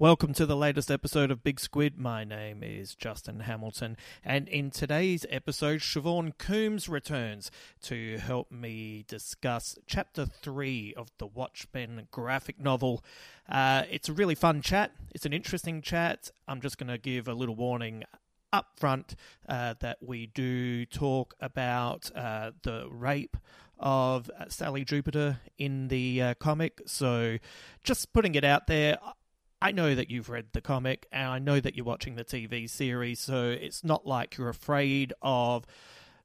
[0.00, 1.98] Welcome to the latest episode of Big Squid.
[1.98, 7.50] My name is Justin Hamilton, and in today's episode, Siobhan Coombs returns
[7.82, 13.04] to help me discuss Chapter 3 of the Watchmen graphic novel.
[13.46, 16.30] Uh, it's a really fun chat, it's an interesting chat.
[16.48, 18.04] I'm just going to give a little warning
[18.54, 19.16] up front
[19.50, 23.36] uh, that we do talk about uh, the rape
[23.78, 26.80] of Sally Jupiter in the uh, comic.
[26.86, 27.38] So
[27.84, 28.98] just putting it out there.
[29.62, 32.68] I know that you've read the comic and I know that you're watching the TV
[32.68, 35.66] series, so it's not like you're afraid of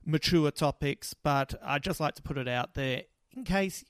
[0.06, 3.84] mature topics, but I'd just like to put it out there in case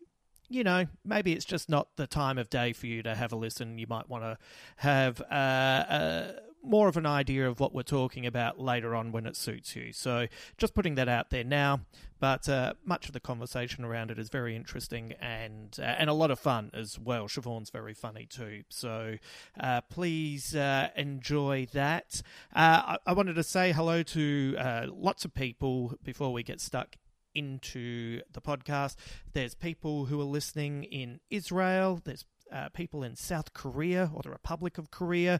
[0.47, 3.35] you know, maybe it's just not the time of day for you to have a
[3.35, 3.77] listen.
[3.77, 4.37] You might want to
[4.77, 6.31] have uh, uh,
[6.65, 9.93] more of an idea of what we're talking about later on when it suits you.
[9.93, 10.27] So,
[10.57, 11.81] just putting that out there now.
[12.19, 16.13] But uh, much of the conversation around it is very interesting and uh, and a
[16.13, 17.27] lot of fun as well.
[17.27, 18.63] Siobhan's very funny too.
[18.69, 19.17] So,
[19.59, 22.21] uh, please uh, enjoy that.
[22.53, 24.55] I-, I, wanted to say hello to
[24.87, 26.95] lots of people before we get stuck
[27.35, 28.95] into the podcast.
[29.33, 32.01] There's people who are listening in Israel.
[32.03, 35.39] There's uh, people in South Korea or the Republic of Korea.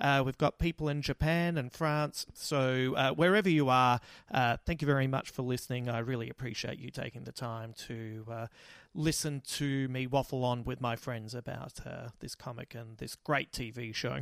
[0.00, 2.26] Uh, we've got people in Japan and France.
[2.34, 4.00] So, uh, wherever you are,
[4.32, 5.88] uh, thank you very much for listening.
[5.88, 8.46] I really appreciate you taking the time to uh,
[8.94, 13.52] listen to me waffle on with my friends about uh, this comic and this great
[13.52, 14.20] TV show.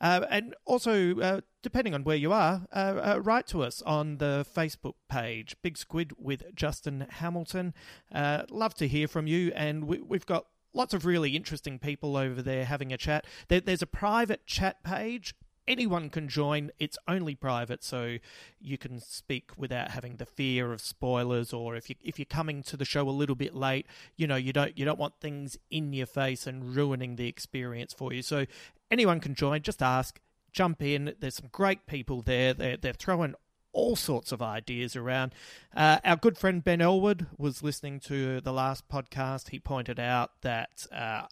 [0.00, 4.44] Uh, and also, uh, depending on where you are, uh, write to us on the
[4.54, 7.72] Facebook page, Big Squid with Justin Hamilton.
[8.12, 12.42] Love to hear from you, and we, have got lots of really interesting people over
[12.42, 13.24] there having a chat.
[13.48, 15.34] There, there's a private chat page.
[15.66, 16.70] Anyone can join.
[16.78, 18.18] It's only private, so
[18.60, 21.54] you can speak without having the fear of spoilers.
[21.54, 24.36] Or if you if you're coming to the show a little bit late, you know
[24.36, 28.20] you don't you don't want things in your face and ruining the experience for you.
[28.20, 28.44] So
[28.90, 29.62] anyone can join.
[29.62, 30.20] Just ask,
[30.52, 31.14] jump in.
[31.18, 32.52] There's some great people there.
[32.52, 33.34] They're, they're throwing
[33.74, 35.34] all sorts of ideas around.
[35.76, 39.50] Uh, our good friend Ben Elwood was listening to the last podcast.
[39.50, 40.86] He pointed out that.
[40.90, 41.26] Uh,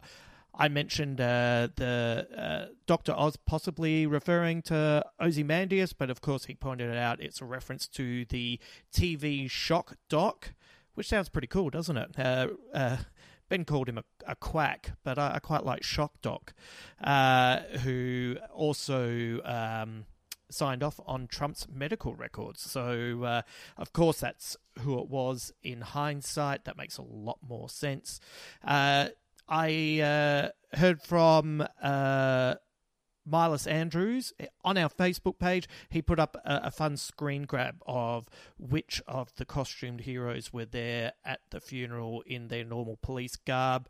[0.54, 6.54] I mentioned uh, the uh, Doctor Oz possibly referring to Ozymandias, but of course he
[6.54, 8.60] pointed out it's a reference to the
[8.92, 10.52] TV Shock doc,
[10.92, 12.10] which sounds pretty cool, doesn't it?
[12.18, 12.96] Uh, uh
[13.48, 16.54] Ben called him a, a quack, but I, I, quite like Shock Doc,
[17.04, 19.42] uh, who also.
[19.44, 20.06] Um,
[20.52, 22.60] signed off on Trump's medical records.
[22.62, 23.42] So, uh,
[23.76, 26.64] of course, that's who it was in hindsight.
[26.64, 28.20] That makes a lot more sense.
[28.64, 29.08] Uh,
[29.48, 32.54] I uh, heard from uh,
[33.24, 34.32] Miles Andrews
[34.64, 35.68] on our Facebook page.
[35.88, 38.28] He put up a, a, fun screen grab of
[38.58, 43.88] which of the costumed heroes were there at the funeral in their normal police garb.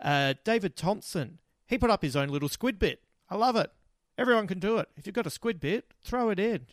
[0.00, 3.02] Uh, David Thompson, he put up his own little squid bit.
[3.30, 3.70] I love it.
[4.16, 4.88] Everyone can do it.
[4.96, 6.66] If you've got a squid bit, throw it in.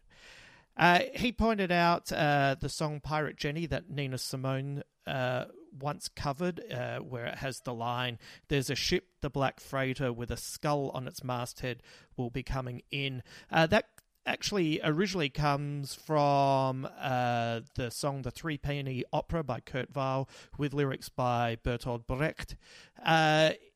[0.77, 5.45] Uh, he pointed out uh, the song Pirate Jenny that Nina Simone uh,
[5.79, 10.31] once covered, uh, where it has the line There's a ship, the Black Freighter, with
[10.31, 11.81] a skull on its masthead,
[12.15, 13.23] will be coming in.
[13.51, 13.85] Uh, that
[14.25, 21.09] actually originally comes from uh, the song The Threepenny Opera by Kurt Weill with lyrics
[21.09, 22.55] by Bertolt Brecht.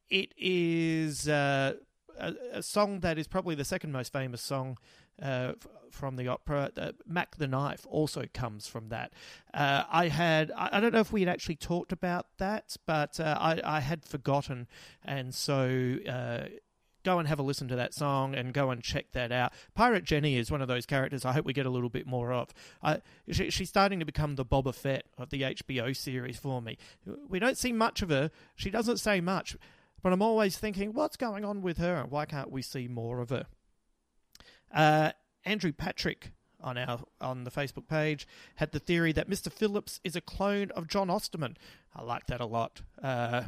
[0.08, 1.28] It is
[2.20, 4.78] a, a, song that is probably the second most famous song
[5.22, 6.72] uh, f- from the opera.
[6.76, 9.14] Uh, Mack the Knife also comes from that.
[9.54, 13.20] Uh, I had, I, I, don't know if we had actually talked about that, but
[13.20, 14.68] I, I, had forgotten,
[15.04, 15.98] and so
[17.06, 19.54] go and have a listen to that song and go and check that out.
[19.76, 22.34] Pirate Jenny is one of those characters I hope we get a little bit more
[22.34, 22.50] of.
[22.84, 22.98] Uh,
[23.32, 26.78] she, she's starting to become the Boba Fett of the HBO series for me.
[27.30, 28.32] We don't see much of her.
[28.56, 29.56] She doesn't say much,
[30.06, 33.32] but I'm always thinking, what's going on with her why can't we see more of
[33.32, 33.48] her?
[34.72, 35.14] Uh,
[35.44, 36.30] Andrew Patrick
[36.62, 39.52] on our on the Facebook page had the theory that Mr.
[39.52, 41.58] Phillips is a clone of John Osterman.
[41.96, 42.84] I like that a lot.
[43.02, 43.46] Uh,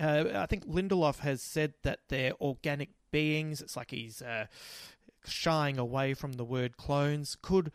[0.00, 3.60] uh, I think Lindelof has said that they're organic beings.
[3.60, 4.46] It's like he's uh,
[5.26, 7.36] shying away from the word clones.
[7.42, 7.70] Could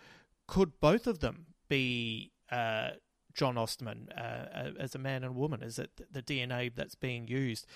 [0.47, 2.93] could both of them be uh,
[3.35, 5.61] John Osterman uh, as a man and woman?
[5.61, 7.67] Is it the DNA that's being used?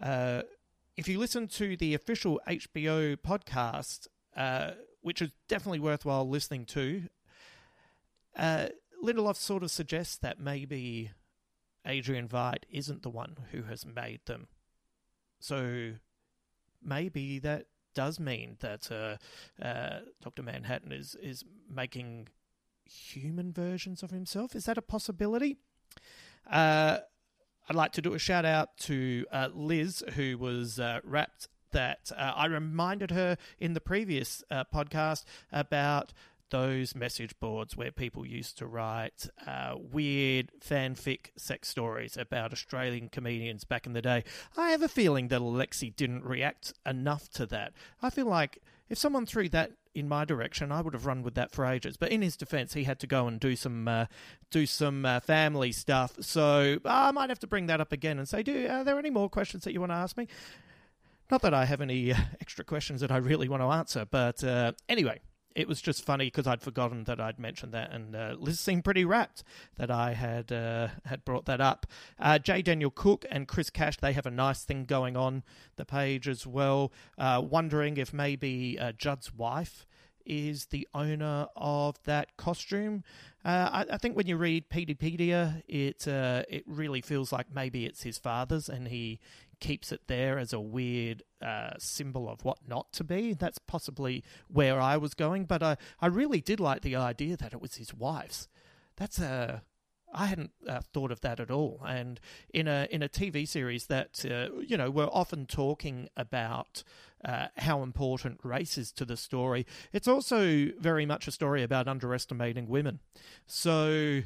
[0.00, 0.42] Uh,
[0.96, 7.04] if you listen to the official HBO podcast, uh, which is definitely worthwhile listening to,
[8.36, 8.68] uh,
[9.02, 11.12] Lindelof sort of suggests that maybe
[11.86, 14.48] Adrian Veidt isn't the one who has made them.
[15.40, 15.92] So
[16.82, 22.28] maybe that does mean that uh, uh, Doctor Manhattan is is making
[22.84, 24.54] human versions of himself.
[24.54, 25.56] Is that a possibility?
[26.50, 26.98] Uh,
[27.68, 32.10] I'd like to do a shout out to uh, Liz, who was uh, rapt that
[32.16, 36.14] uh, I reminded her in the previous podcast about
[36.50, 43.08] those message boards where people used to write uh, weird fanfic sex stories about Australian
[43.08, 44.24] comedians back in the day.
[44.56, 47.72] I have a feeling that Alexi didn't react enough to that.
[48.02, 51.34] I feel like if someone threw that in my direction, I would have run with
[51.34, 51.96] that for ages.
[51.96, 54.06] But in his defence, he had to go and do some uh,
[54.50, 56.16] do some uh, family stuff.
[56.20, 59.10] So I might have to bring that up again and say, "Do are there any
[59.10, 60.28] more questions that you want to ask me?"
[61.30, 64.42] Not that I have any uh, extra questions that I really want to answer, but
[64.42, 65.20] uh, anyway,
[65.58, 68.84] it was just funny because I'd forgotten that I'd mentioned that, and uh, Liz seemed
[68.84, 69.42] pretty rapt
[69.76, 71.84] that I had uh, had brought that up.
[72.16, 72.62] Uh, J.
[72.62, 75.42] Daniel Cook and Chris Cash they have a nice thing going on
[75.74, 76.92] the page as well.
[77.18, 79.84] Uh, wondering if maybe uh, Judd's wife
[80.24, 83.02] is the owner of that costume.
[83.44, 87.84] Uh, I, I, think when you read Peteypedia, it uh, it really feels like maybe
[87.84, 89.18] it's his father's, and he
[89.60, 93.34] keeps it there as a weird uh, symbol of what not to be.
[93.34, 97.52] That's possibly where I was going, but I, I really did like the idea that
[97.52, 98.48] it was his wife's.
[98.96, 99.62] That's a
[100.12, 101.82] I hadn't uh, thought of that at all.
[101.86, 102.20] And
[102.52, 106.82] in a in a TV series that uh, you know we're often talking about
[107.24, 111.88] uh, how important race is to the story, it's also very much a story about
[111.88, 113.00] underestimating women.
[113.46, 114.22] So,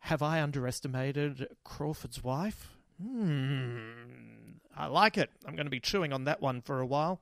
[0.00, 2.79] have I underestimated Crawford's wife?
[3.00, 5.30] Hmm, I like it.
[5.46, 7.20] I'm going to be chewing on that one for a while.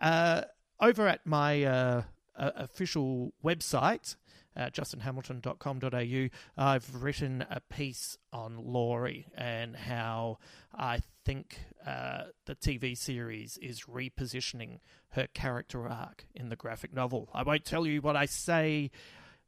[0.00, 0.42] Uh,
[0.80, 2.02] over at my uh,
[2.36, 4.16] uh, official website,
[4.56, 6.28] uh, justinhamilton.com.au,
[6.62, 10.38] I've written a piece on Laurie and how
[10.74, 14.80] I think uh, the TV series is repositioning
[15.10, 17.30] her character arc in the graphic novel.
[17.32, 18.90] I won't tell you what I say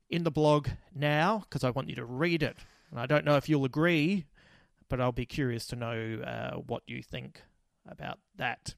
[0.09, 2.57] in the blog now because I want you to read it.
[2.91, 4.25] And I don't know if you'll agree
[4.89, 7.43] but I'll be curious to know uh, what you think
[7.89, 8.75] about that.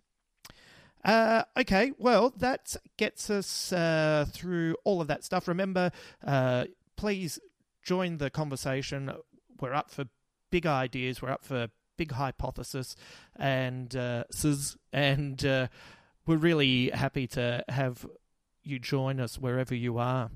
[1.04, 5.46] Uh, okay, well, that gets us uh, through all of that stuff.
[5.46, 5.92] Remember,
[6.26, 6.64] uh,
[6.96, 7.38] please
[7.82, 9.12] join the conversation.
[9.60, 10.06] We're up for
[10.50, 11.22] big ideas.
[11.22, 12.96] We're up for big hypothesis,
[13.36, 14.24] and uh,
[14.92, 15.68] and uh,
[16.26, 18.06] we're really happy to have
[18.62, 20.30] you join us wherever you are.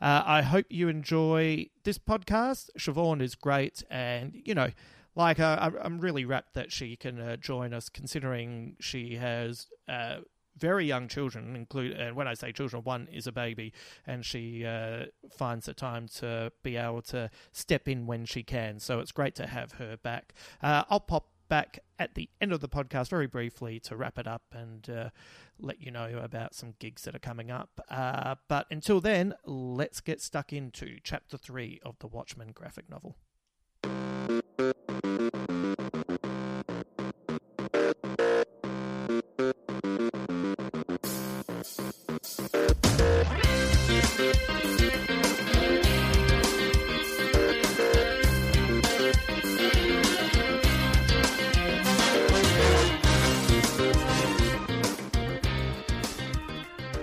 [0.00, 2.70] Uh, I hope you enjoy this podcast.
[2.78, 4.70] Siobhan is great, and you know
[5.14, 10.18] like uh, I'm really rapt that she can uh, join us, considering she has uh,
[10.56, 11.56] very young children.
[11.56, 13.72] Include and when I say children, one is a baby,
[14.06, 18.78] and she uh, finds the time to be able to step in when she can.
[18.78, 20.34] So it's great to have her back.
[20.62, 24.28] Uh, I'll pop back at the end of the podcast very briefly to wrap it
[24.28, 25.10] up and uh,
[25.58, 27.80] let you know about some gigs that are coming up.
[27.88, 33.16] But until then, let's get stuck into chapter three of the Watchmen graphic novel.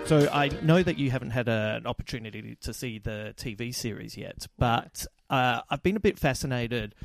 [0.07, 4.15] So I know that you haven't had a, an opportunity to see the TV series
[4.15, 6.95] yet, but uh, I've been a bit fascinated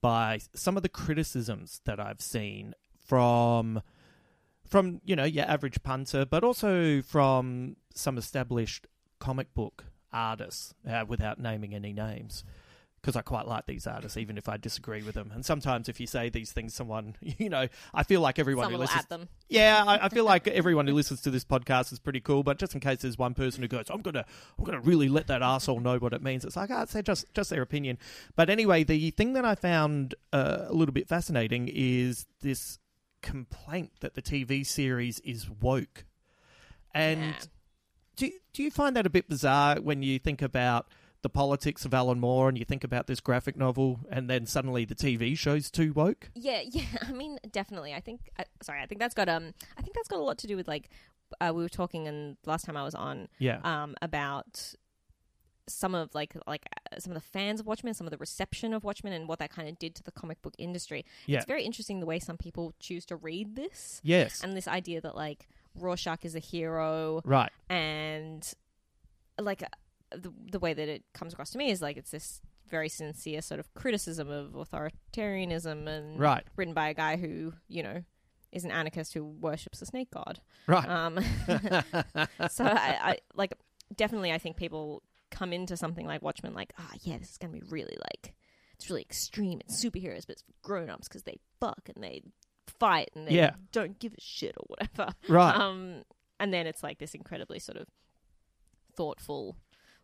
[0.00, 3.82] by some of the criticisms that I've seen from
[4.66, 8.86] from you know your average punter, but also from some established
[9.18, 12.42] comic book artists, uh, without naming any names
[13.06, 15.30] because I quite like these artists, even if I disagree with them.
[15.32, 18.80] And sometimes, if you say these things, someone, you know, I feel like everyone Someone
[18.80, 19.28] who listens, them.
[19.48, 22.42] yeah, I, I feel like everyone who listens to this podcast is pretty cool.
[22.42, 24.24] But just in case there's one person who goes, I'm gonna,
[24.58, 26.44] I'm gonna really let that asshole know what it means.
[26.44, 27.96] It's like, I'd say just, just their opinion.
[28.34, 32.80] But anyway, the thing that I found uh, a little bit fascinating is this
[33.22, 36.06] complaint that the TV series is woke.
[36.92, 37.32] And Yeah.
[38.16, 40.88] do do you find that a bit bizarre when you think about
[41.26, 44.84] the politics of Alan Moore and you think about this graphic novel, and then suddenly
[44.84, 46.30] the TV show's too woke?
[46.36, 46.84] Yeah, yeah.
[47.02, 47.92] I mean, definitely.
[47.92, 48.30] I think.
[48.38, 49.52] I, sorry, I think that's got um.
[49.76, 50.88] I think that's got a lot to do with like
[51.40, 54.74] uh, we were talking and last time I was on Yeah, um about
[55.68, 58.72] some of like like uh, some of the fans of Watchmen, some of the reception
[58.72, 61.04] of Watchmen, and what that kind of did to the comic book industry.
[61.26, 61.38] Yeah.
[61.38, 65.00] It's very interesting the way some people choose to read this, yes, and this idea
[65.00, 68.48] that like Rorschach is a hero, right, and
[69.40, 69.66] like uh,
[70.16, 73.40] the the way that it comes across to me is like it's this very sincere
[73.42, 78.02] sort of criticism of authoritarianism and right, written by a guy who you know
[78.52, 80.40] is an anarchist who worships the snake god.
[80.66, 80.88] right.
[80.88, 81.18] Um,
[82.50, 83.52] so I, I like
[83.94, 87.52] definitely I think people come into something like Watchmen like ah yeah this is gonna
[87.52, 88.34] be really like
[88.74, 92.22] it's really extreme it's superheroes but it's grown ups because they fuck and they
[92.80, 93.54] fight and they Yeah.
[93.72, 95.12] don't give a shit or whatever.
[95.28, 95.54] Right.
[95.54, 96.02] Um,
[96.40, 97.86] and then it's like this incredibly sort of
[98.96, 99.56] thoughtful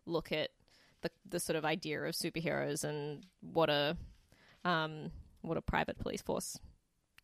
[0.05, 0.49] look at
[1.01, 3.97] the the sort of idea of superheroes and what a
[4.65, 6.57] um what a private police force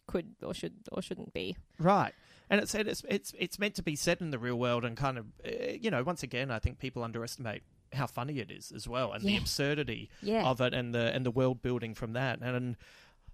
[0.07, 1.55] could or should or shouldn't be.
[1.77, 2.13] Right.
[2.49, 4.97] And it said it's it's it's meant to be set in the real world and
[4.97, 7.61] kind of uh, you know once again I think people underestimate
[7.93, 10.45] how funny it is as well and the absurdity Yeah.
[10.47, 12.75] of it and the and the world building from that and,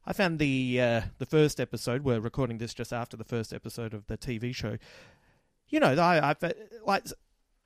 [0.08, 3.92] I found the uh, the first episode we're recording this just after the first episode
[3.94, 4.78] of the TV show
[5.68, 6.36] you know I I
[6.86, 7.06] like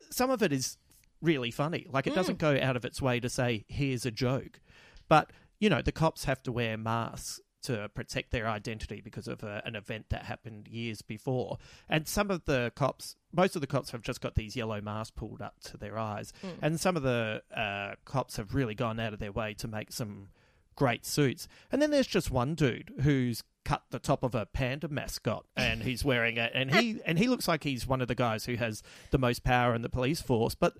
[0.10, 0.78] some of it is
[1.22, 2.40] really funny like it doesn't mm.
[2.40, 4.60] go out of its way to say here's a joke
[5.08, 9.44] but you know the cops have to wear masks to protect their identity because of
[9.44, 11.58] a, an event that happened years before.
[11.90, 15.12] And some of the cops, most of the cops have just got these yellow masks
[15.16, 16.32] pulled up to their eyes.
[16.42, 16.48] Hmm.
[16.62, 19.92] And some of the uh, cops have really gone out of their way to make
[19.92, 20.30] some
[20.76, 21.48] great suits.
[21.72, 25.84] And then there's just one dude who's cut the top of a panda mascot and
[25.84, 28.56] he's wearing it and he and he looks like he's one of the guys who
[28.56, 30.78] has the most power in the police force but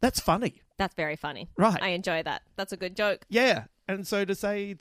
[0.00, 1.48] that's funny That's very funny.
[1.56, 1.82] Right.
[1.82, 2.42] I enjoy that.
[2.56, 3.24] That's a good joke.
[3.28, 4.76] yeah, and so to say,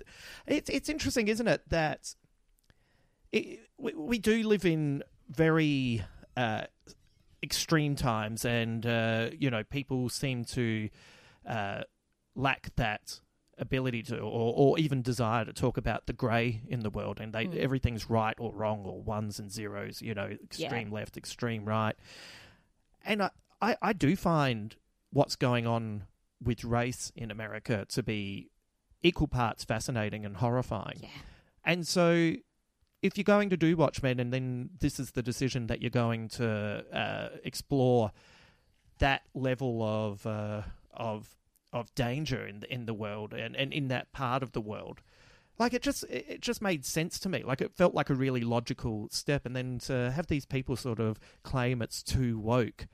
[0.45, 2.15] it's it's interesting, isn't it, that
[3.31, 6.03] it, we, we do live in very
[6.35, 6.63] uh,
[7.43, 10.89] extreme times, and uh, you know people seem to
[11.47, 11.81] uh,
[12.35, 13.19] lack that
[13.57, 17.31] ability to, or, or even desire to talk about the grey in the world, and
[17.31, 21.95] they everything's right or wrong, or ones and zeros, you know, extreme left, extreme right,
[23.05, 23.29] and I,
[23.61, 24.75] I, I do find
[25.15, 26.03] what's going on
[26.43, 28.49] with race in America to be
[29.01, 30.99] equal parts fascinating and horrifying.
[31.01, 31.09] Yeah.
[31.63, 32.33] And so,
[33.01, 36.27] if you're going to do Watchmen, and then this is the decision that you're going
[36.29, 38.11] to uh, explore
[38.99, 41.29] that level of uh, of
[41.71, 45.01] of danger in the, in the world and, and in that part of the world,
[45.57, 47.41] like it just it just made sense to me.
[47.41, 50.99] Like it felt like a really logical step, and then to have these people sort
[50.99, 52.87] of claim it's too woke,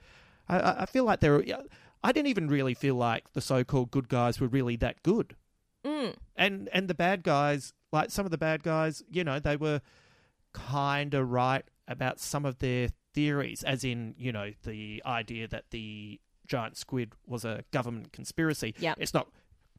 [0.48, 1.44] I- I, I feel like they're.
[2.04, 5.36] I didn't even really feel like the so-called good guys were really that good
[5.84, 6.16] Mm.
[6.36, 9.82] and and the bad guys like some of the bad guys you know they were
[10.54, 15.66] kind of right about some of their theories as in you know the idea that
[15.72, 18.94] the giant squid was a government conspiracy Yeah.
[18.98, 19.28] it's not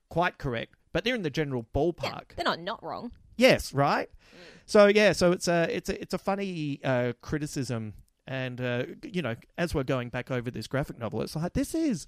[0.09, 3.13] quite correct but they're in the general Yeah, ballpark they're not not wrong.
[3.37, 4.11] yes right
[4.67, 7.95] so yeah so it's a it's a it's a funny uh, criticism
[8.27, 11.75] and uh, you know as we're going back over this graphic novel it's like this
[11.75, 12.07] is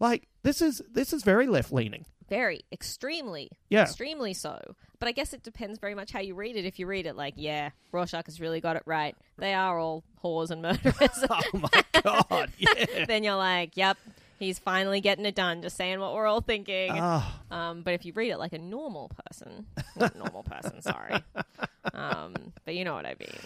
[0.00, 3.82] like this is this is very left leaning Very extremely, Yeah.
[3.82, 4.74] extremely so.
[4.98, 6.64] But I guess it depends very much how you read it.
[6.64, 9.14] If you read it like, yeah, Rorschach has really got it right.
[9.36, 10.96] They are all whores and murderers.
[11.30, 13.98] oh my god yeah then you're like, yep,
[14.38, 15.60] he's finally getting it done.
[15.62, 16.90] Just saying what we're all thinking.
[16.94, 17.40] Ah.
[17.50, 19.66] Um, but if you read it like a normal person,
[19.96, 21.22] not normal person, sorry.
[21.92, 23.38] Um, but you know what I mean.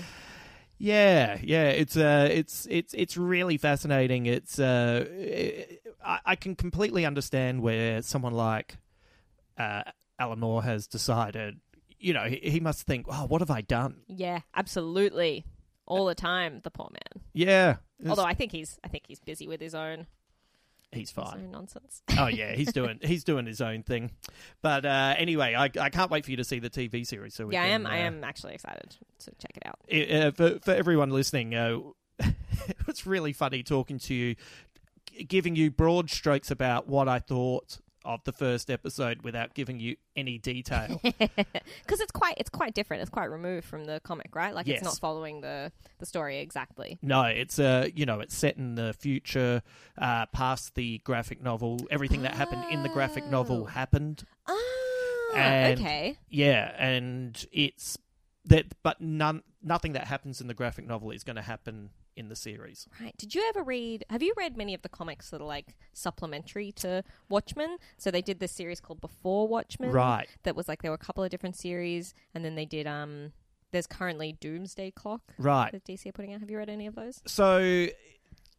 [0.79, 4.27] Yeah, yeah, it's uh, it's it's it's really fascinating.
[4.27, 5.05] It's uh,
[6.05, 8.77] I, I can completely understand where someone like
[9.59, 9.83] uh,
[10.19, 11.61] Alan Moore has decided.
[11.99, 15.45] You know, he, he must think, "Oh, what have I done?" Yeah, absolutely.
[15.85, 17.25] All the time, the poor man.
[17.33, 20.07] Yeah, Although I think he's I think he's busy with his own,
[20.93, 21.51] he's fine.
[21.51, 22.03] nonsense.
[22.19, 24.11] oh yeah, he's doing he's doing his own thing.
[24.63, 27.35] But uh, anyway, I, I can't wait for you to see the TV series.
[27.35, 27.87] So yeah, I can, am.
[27.87, 29.79] I uh, am actually excited to check it out.
[29.93, 31.79] i- uh, for for everyone listening, uh,
[32.19, 34.37] it was really funny talking to you,
[35.27, 39.97] giving you broad strokes about what I thought of the first episode without giving you
[40.17, 41.01] any detail.
[41.83, 43.01] Because it's quite it's quite different.
[43.03, 44.55] It's quite removed from the comic, right?
[44.55, 44.79] Like Yes.
[44.79, 46.99] it's not following the the story exactly.
[47.03, 49.63] no, it's uh, you know, it's set in the future,
[49.97, 51.79] uh, past the graphic novel.
[51.91, 53.65] Everything that happened in the graphic novel Oh.
[53.67, 54.25] happened.
[54.47, 54.57] Ah,
[55.37, 56.17] And- okay.
[56.29, 57.99] Yeah, and it's
[58.47, 62.29] that, but none, nothing that happens in the graphic novel is going to happen in
[62.29, 62.87] the series.
[63.01, 63.17] Right.
[63.17, 64.05] Did you ever read?
[64.11, 67.77] Have you read many of the comics that are like supplementary to Watchmen?
[67.97, 70.27] So they did this series called Before Watchmen, Right.
[70.43, 72.87] That was like there were a couple of different series, and then they did.
[72.87, 73.33] Um,
[73.71, 75.71] there's currently Doomsday Clock Right.
[75.73, 76.41] that DC are putting out.
[76.41, 77.21] Have you read any of those?
[77.27, 77.87] So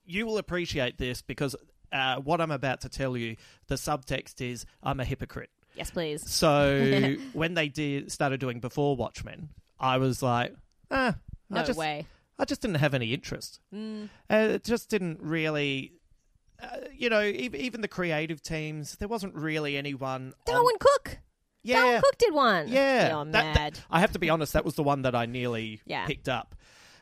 [0.06, 1.56] you will appreciate this because
[1.92, 3.36] uh, what I'm about to tell you,
[3.68, 5.50] the subtext is I'm a hypocrite.
[5.76, 6.30] Yes, please.
[6.30, 9.50] So when they did started doing Before Watchmen,
[9.80, 10.54] I was like,
[10.92, 11.16] ah,
[11.50, 12.06] No just, way.
[12.40, 13.60] I just didn't have any interest.
[13.74, 14.10] Mm.
[14.30, 15.94] Uh, it just didn't really.
[16.62, 20.34] Uh, you know, ev- even the creative teams, there wasn't really anyone.
[20.48, 21.20] on- Darwyn Cooke.
[21.64, 22.68] yeah, Darwyn Cooke did one.
[22.68, 23.56] Yeah, You're that- mad.
[23.76, 24.54] that- I have to be honest.
[24.54, 26.06] That was the one that I nearly Yeah.
[26.06, 26.56] picked up.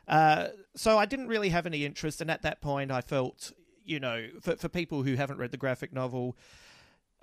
[0.08, 3.51] Uh, so I didn't really have any interest, and at that point, I felt,
[3.84, 6.38] you know, for for people who haven't read the graphic novel,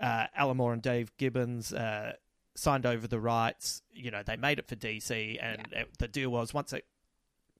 [0.00, 2.14] uh, Alan Moore and Dave Gibbons uh,
[2.56, 3.82] signed over the rights.
[3.92, 6.84] You know, they made it for DC, and it, the deal was once it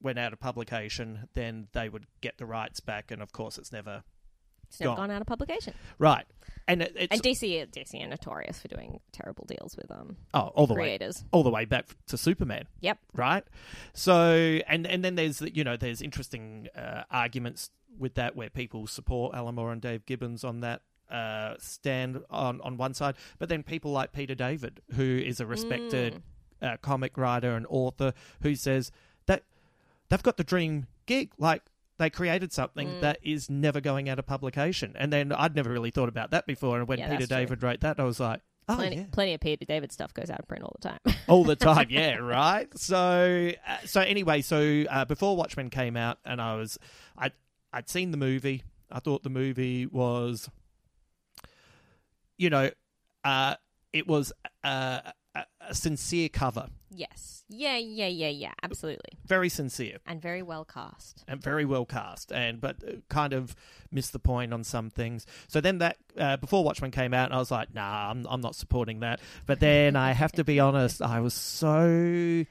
[0.01, 3.71] went out of publication, then they would get the rights back, and of course, it's
[3.71, 4.03] never
[4.67, 4.97] It's never gone.
[5.07, 5.73] gone out of publication.
[5.99, 6.25] right.
[6.67, 10.51] And it, it's And DC, DC are notorious for doing terrible deals with um oh,
[10.55, 11.23] all the way creators.
[11.31, 12.65] all the way back to Superman.
[12.81, 12.97] Yep.
[13.13, 13.43] right?
[13.93, 18.87] So, and and then there's you know there's interesting uh, arguments with that where people
[18.87, 23.47] support Alan Moore and Dave Gibbons on that uh, stand on on one side, but
[23.47, 26.21] then people like Peter David, who is a respected
[26.63, 28.11] uh, comic writer and author,
[28.41, 28.91] who says
[30.09, 31.61] they've got the dream gig, like.
[31.97, 35.91] They created something that is never going out of publication, and then I'd never really
[35.91, 36.77] thought about that before.
[36.77, 37.37] And when Yeah, Peter that's true.
[37.37, 40.29] David wrote that, I was like, "Oh plenty, yeah, plenty of Peter David stuff goes
[40.29, 40.99] out of print all the time.
[41.29, 46.19] all the time yeah right so uh, so anyway so uh, before watchmen came out
[46.25, 46.77] and i was
[47.17, 47.31] i
[47.73, 50.49] i'd seen the movie i thought the movie was
[52.37, 52.69] you know
[53.23, 53.55] uh
[53.93, 54.99] it was uh,
[55.69, 57.43] a, sincere cover yes.
[57.47, 58.53] Yeah, yeah, yeah, yeah.
[58.63, 59.19] Absolutely.
[59.27, 61.23] very sincere And very well cast.
[61.27, 63.55] and very well cast and but uh, kind of
[63.91, 67.37] missed the point on some things so then that uh, before watchmen came out i
[67.37, 71.01] was like nah I'm, I'm not supporting that but then i have to be honest
[71.01, 72.45] i was so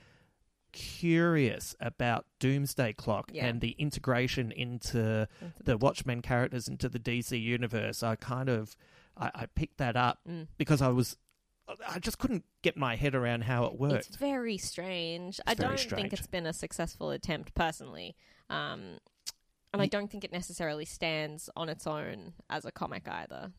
[0.73, 3.47] curious about doomsday clock Yeah.
[3.47, 5.29] and the integration into
[5.63, 8.77] the watchmen characters into the dc universe i kind of
[9.17, 10.49] i, I picked that up Mm.
[10.59, 11.17] because i was
[11.89, 15.41] i just couldn't get my head around how it worked It's very strange.
[15.47, 16.03] I very don't strange.
[16.03, 18.17] think it's been a successful attempt personally.
[18.51, 18.99] Um,
[19.73, 23.51] and I don't think it necessarily stands on its own as a comic either.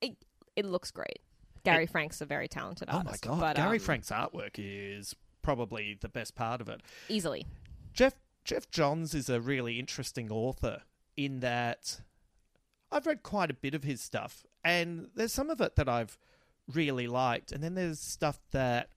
[0.00, 0.16] It
[0.56, 1.20] it looks great.
[1.64, 3.22] Gary Frank's a very talented oh my artist.
[3.22, 7.46] god but, gary um, frank's artwork is probably the best part of it easily.
[7.94, 10.82] Geoff Geoff Johns is a really interesting author
[11.16, 12.00] in that
[12.90, 16.18] I've read quite a bit of his stuff, and there's some of it that I've
[16.72, 18.88] really liked, and then there's stuff that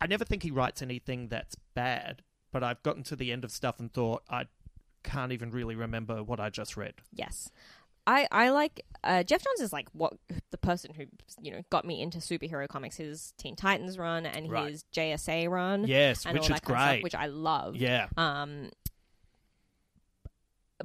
[0.00, 2.22] I never think he writes anything that's bad,
[2.52, 4.46] but I've gotten to the end of stuff and thought I
[5.04, 6.94] can't even really remember what I just read.
[7.12, 7.50] Yes.
[8.04, 10.12] I, I like uh, Geoff Johns is like what
[10.50, 11.04] the person who
[11.40, 14.70] you know got me into superhero comics his Teen Titans run and Right.
[14.72, 17.02] his JSA run Yes, and which all is that kind of stuff, great.
[17.04, 18.70] which I love Yeah, um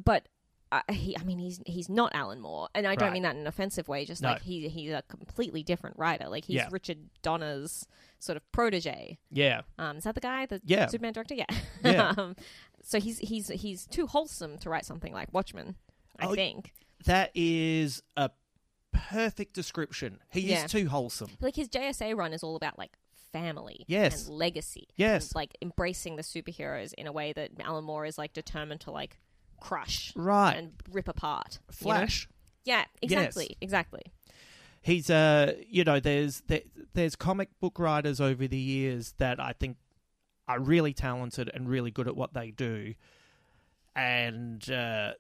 [0.06, 0.28] but
[0.71, 3.13] uh, he I mean he's he's not Alan Moore and I don't Right.
[3.13, 4.30] mean that in an offensive way just No.
[4.34, 6.67] like he he's a completely different writer like he's Yeah.
[6.71, 7.86] Richard Donner's
[8.19, 10.88] sort of protege yeah, um is that the guy the Yeah.
[10.88, 11.45] Superman director yeah
[11.84, 12.13] Yeah.
[12.17, 12.36] um,
[12.84, 15.75] so he's he's he's too wholesome to write something like Watchmen
[16.19, 16.73] I Oh, think
[17.06, 18.32] that is a
[18.91, 20.19] perfect description.
[20.32, 20.65] He Yeah.
[20.65, 21.30] is too wholesome.
[21.39, 22.91] like his JSA run is all about like
[23.32, 24.27] family Yes.
[24.27, 25.27] and legacy Yes.
[25.27, 28.91] and, like embracing the superheroes in a way that Alan Moore is like determined to
[28.91, 29.19] like
[29.60, 30.56] crush Right.
[30.56, 31.93] and rip apart you know?
[31.98, 32.28] Flash.
[32.65, 34.02] yeah exactly exactly
[34.82, 36.62] he's uh you know there's there,
[36.93, 39.78] there's comic book writers over the years that I think
[40.48, 42.93] are really talented and really good at what they do,
[43.96, 45.12] and uh,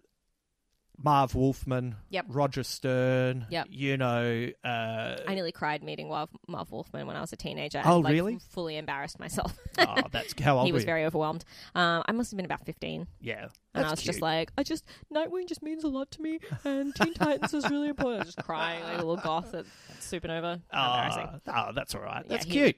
[1.03, 2.25] Marv Wolfman, Yep.
[2.29, 3.45] Roger Stern.
[3.49, 3.67] Yep.
[3.69, 7.81] You know, uh, I nearly cried meeting Marv, Marv Wolfman when I was a teenager.
[7.85, 8.39] Oh, like, really?
[8.49, 9.55] Fully embarrassed myself.
[9.77, 10.87] oh, that's how old he was you?
[10.87, 11.45] very overwhelmed.
[11.75, 13.07] Um, I must have been about 15.
[13.21, 13.47] yeah.
[13.75, 14.83] And I was just like, I just,
[15.13, 18.23] Nightwing just means a lot to me, and Teen Titans is really important.
[18.23, 19.65] I was just crying like a little goth at
[19.99, 20.61] Supanova.
[20.73, 21.41] Embarrassing.
[21.47, 22.25] Ah, oh, that's all right.
[22.25, 22.75] Yeah, That's he- cute.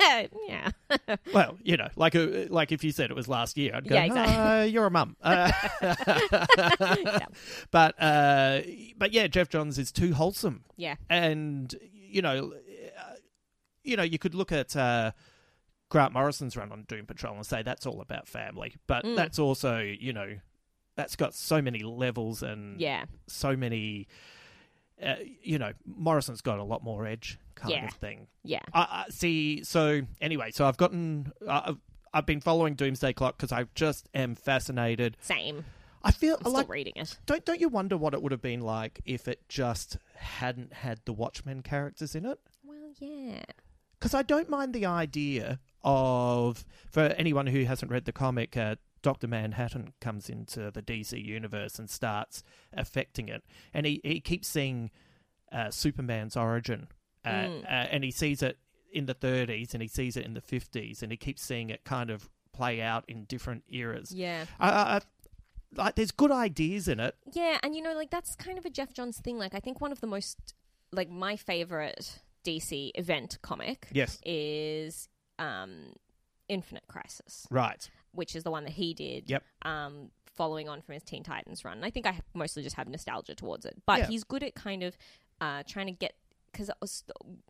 [0.48, 0.70] yeah.
[1.34, 3.94] well, you know, like uh, like if you said it was last year, I'd go,
[3.94, 4.34] Yeah, exactly.
[4.38, 5.14] "Ah, you're a mum.
[5.22, 5.52] Uh,
[7.70, 8.60] But uh,
[8.96, 10.96] but yeah, Geoff Johns is too wholesome, yeah.
[11.08, 12.52] and you know,
[12.98, 13.14] uh,
[13.84, 14.74] you know, you could look at.
[14.76, 15.12] Uh,
[15.88, 19.16] Grant Morrison's run on Doom Patrol and say that's all about family, but Mm.
[19.16, 20.36] that's also, you know,
[20.94, 23.06] that's got so many levels and Yeah.
[23.26, 24.06] so many.
[25.02, 27.86] Uh, you know, Morrison's got a lot more edge, kind Yeah.
[27.86, 28.28] of thing.
[28.44, 28.60] Yeah.
[28.72, 29.64] I, I see.
[29.64, 31.32] So anyway, so I've gotten.
[31.48, 31.78] I've,
[32.14, 35.16] I've been following Doomsday Clock because I just am fascinated.
[35.20, 35.64] Same.
[36.02, 37.18] I feel I'm still like reading it.
[37.26, 41.00] don't don't you wonder what it would have been like if it just hadn't had
[41.04, 42.38] the Watchmen characters in it?
[42.64, 43.42] Well, yeah.
[43.98, 48.76] Because I don't mind the idea of for anyone who hasn't read the comic, uh,
[49.02, 53.42] Doctor Manhattan comes into the DC universe and starts affecting it,
[53.74, 54.90] and he he keeps seeing
[55.52, 56.88] uh, Superman's origin,
[57.24, 57.64] uh, Mm.
[57.64, 58.58] uh, and he sees it
[58.92, 61.84] in the 30s, and he sees it in the 50s, and he keeps seeing it
[61.84, 64.12] kind of play out in different eras.
[64.14, 64.44] Yeah.
[64.58, 65.00] I, I, I-
[65.76, 67.14] like there's good ideas in it.
[67.32, 69.38] Yeah, and you know, like that's kind of a Geoff Johns thing.
[69.38, 70.54] Like, I think one of the most,
[70.92, 75.92] like, my favorite DC event comic Yes, is um,
[76.48, 77.88] Infinite Crisis, right.
[78.12, 79.28] which is the one that he did.
[79.30, 79.42] Yep.
[79.62, 81.76] Um, following on from his Teen Titans run.
[81.78, 84.06] And I think I mostly just have nostalgia towards it, but Yeah.
[84.06, 84.96] he's good at kind of
[85.40, 86.14] uh, trying to get
[86.50, 86.70] because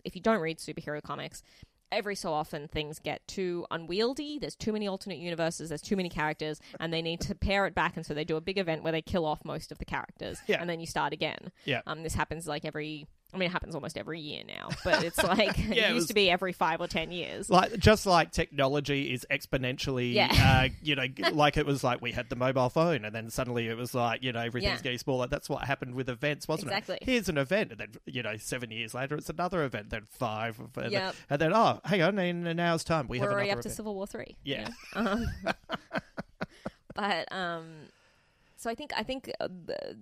[0.04, 1.42] if you don't read superhero comics.
[1.92, 4.38] Every so often, things get too unwieldy.
[4.38, 5.70] There's too many alternate universes.
[5.70, 7.96] There's too many characters, and they need to pare it back.
[7.96, 10.38] And so they do a big event where they kill off most of the characters,
[10.46, 10.60] Yeah.
[10.60, 11.50] and then you start again.
[11.64, 11.80] Yeah.
[11.86, 13.06] Um, this happens like every.
[13.32, 15.94] I mean, it happens almost every year now, but it's like it Yeah, it used
[15.94, 17.48] was- to be every five or ten years.
[17.48, 20.28] like just like technology is exponentially Yeah.
[20.64, 23.68] uh, you know like it was like we had the mobile phone and then suddenly
[23.68, 24.82] it was like you know everything's Yeah.
[24.82, 26.74] getting smaller that's what happened with events wasn't it?
[26.74, 26.96] Exactly.
[27.00, 30.04] it here's an event and then you know seven years later it's another event then
[30.08, 33.32] five and, then, and then oh hang on in an hour's time we We're have
[33.34, 33.70] already up to.
[33.70, 34.36] Civil War three.
[34.44, 34.68] Yeah.
[34.96, 35.10] you know?
[35.12, 35.26] Um,
[36.94, 37.64] but um,
[38.56, 39.96] so I think I think uh, the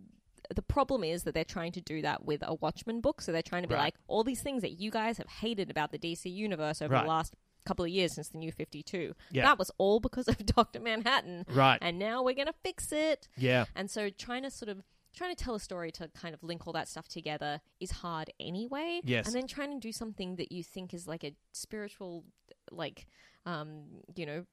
[0.55, 3.21] the problem is that they're trying to do that with a Watchmen book.
[3.21, 3.83] So they're trying to be Right.
[3.85, 7.03] like all these things that you guys have hated about the DC universe over Right.
[7.03, 7.35] the last
[7.67, 9.15] couple of years since the New Fifty Two.
[9.31, 9.43] Yeah.
[9.43, 11.45] That was all because of Doctor Manhattan.
[11.51, 11.79] Right.
[11.83, 13.29] And now we're gonna fix it.
[13.37, 14.83] yeah And so trying to sort of
[15.15, 18.31] trying to tell a story to kind of link all that stuff together is hard
[18.41, 19.01] anyway.
[19.05, 19.27] Yes.
[19.27, 22.25] And then trying to do something that you think is like a spiritual
[22.71, 23.07] like
[23.47, 23.85] um,
[24.17, 24.45] you know,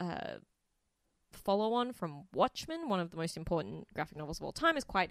[0.00, 0.34] uh
[1.36, 4.84] follow on from Watchmen, one of the most important graphic novels of all time is
[4.84, 5.10] quite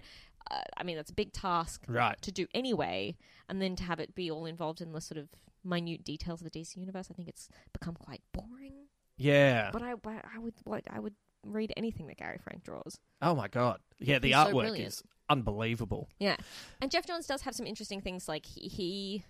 [0.50, 3.16] uh, I mean that's a big task right to do anyway
[3.48, 5.28] and then to have it be all involved in the sort of
[5.64, 8.86] minute details of the DC universe, I think it's become quite boring.
[9.16, 12.98] yeah But I but I would what I would read anything that Gary Frank draws.
[13.20, 14.88] oh my god yeah the He's artwork brilliant.
[14.88, 16.36] is unbelievable Yeah,
[16.80, 18.28] and Geoff Johns does have some interesting things.
[18.28, 19.24] Like he, he,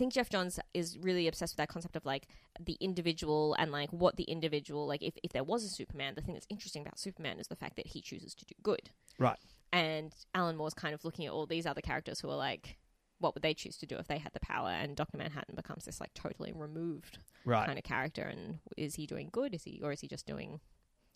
[0.00, 2.26] think Geoff Johns is really obsessed with that concept of like
[2.58, 5.02] the individual and like what the individual like.
[5.02, 7.76] If if there was a Superman, the thing that's interesting about Superman is the fact
[7.76, 8.90] that he chooses to do good.
[9.18, 9.36] right
[9.72, 12.78] And Alan Moore's kind of looking at all these other characters who are like,
[13.18, 14.70] what would they choose to do if they had the power?
[14.70, 18.22] And Doctor Manhattan becomes this like totally removed right kind of character.
[18.22, 19.54] And is he doing good?
[19.54, 20.60] Is he or is he just doing?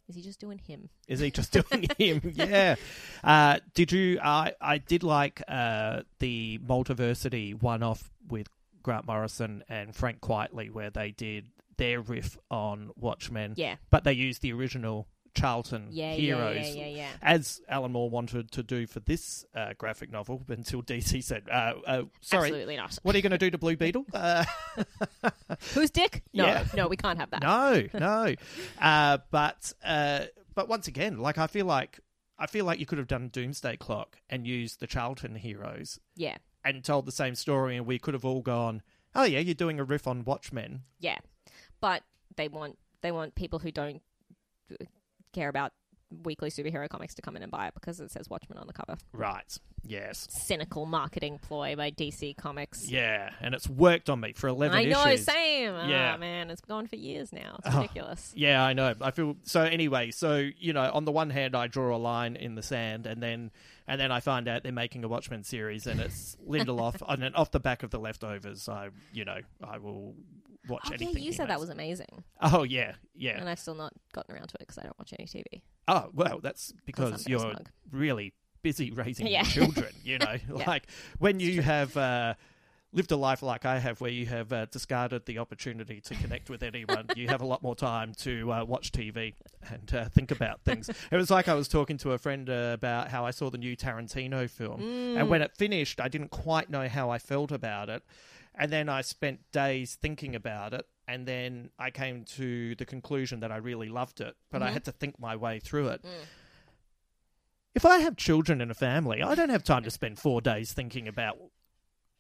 [0.07, 0.91] Is he just doing him?
[1.09, 2.21] Is he just doing him?
[2.35, 2.75] Yeah.
[3.25, 4.21] Uh, did you?
[4.23, 8.49] I I did like uh, the Multiversity one off with
[8.85, 13.55] Grant Morrison and Frank Quitely, where they did their riff on Watchmen.
[13.57, 13.75] Yeah.
[13.91, 16.77] But they used the original Charlton Yeah, heroes.
[16.77, 17.09] yeah, yeah.
[17.21, 21.73] As Alan Moore wanted to do for this uh, graphic novel, until DC said, uh,
[21.85, 22.97] uh, "Sorry, Absolutely not.
[23.03, 24.45] what are you going to do to Blue Beetle?" Uh,
[25.75, 26.23] Who's Dick?
[26.33, 27.43] No, no, we can't have that.
[27.43, 28.35] No, no.
[28.81, 30.21] uh, but uh,
[30.55, 31.99] but once again, like I feel like
[32.39, 36.37] I feel like you could have done Doomsday Clock and used the Charlton heroes Yeah,
[36.65, 38.83] and told the same story, and we could have all gone,
[39.15, 41.19] "Oh yeah, you're doing a riff on Watchmen." yeah,
[41.81, 42.03] but
[42.37, 44.03] they want they want people who don't
[45.33, 45.73] care about
[46.23, 48.73] weekly superhero comics to come in and buy it because it says Watchmen on the
[48.73, 48.97] cover.
[49.13, 49.59] Right.
[49.87, 50.27] Yes.
[50.31, 52.89] Cynical marketing ploy by DC Comics.
[52.89, 55.27] Yeah, and it's worked on me for eleven I know, issues.
[55.27, 55.73] same.
[55.75, 56.15] Oh, yeah.
[56.17, 57.57] Oh, man, it's gone for years now.
[57.59, 57.81] It's Oh.
[57.83, 58.33] ridiculous.
[58.35, 58.95] Yeah, I know.
[59.01, 59.63] I feel so.
[59.63, 63.05] Anyway, so you know, on the one hand, I draw a line in the sand,
[63.07, 63.51] and then
[63.87, 67.35] and then I find out they're making a Watchmen series, and it's Lindelof, and then
[67.35, 70.15] off the back of the leftovers, I you know I will
[70.69, 73.39] watch Oh yeah, you said that was amazing, Oh yeah, yeah.
[73.39, 75.63] and I've still not gotten around to it because I don't watch any TV.
[75.89, 77.69] Oh well, that's because you're smug.
[77.91, 79.43] really busy raising Yeah.
[79.43, 79.93] children.
[80.03, 80.65] You know, Yeah.
[80.67, 80.87] like
[81.19, 82.35] when you have uh,
[82.93, 86.49] lived a life like I have, where you have uh, discarded the opportunity to connect
[86.49, 89.35] with anyone, you have a lot more time to uh, watch TV
[89.69, 90.89] and uh, think about things.
[91.11, 93.59] it was like I was talking to a friend uh, about how I saw the
[93.59, 94.81] new Tarantino film,
[95.19, 98.03] and when it finished, I didn't quite know how I felt about it.
[98.57, 103.41] And then I spent days thinking about it, and then I came to the conclusion
[103.41, 104.75] that I really loved it, but I mm-hmm.
[104.75, 106.03] had to think my way through it.
[106.03, 106.27] Mm.
[107.75, 110.73] If I have children and a family, I don't have time to spend four days
[110.73, 111.39] thinking about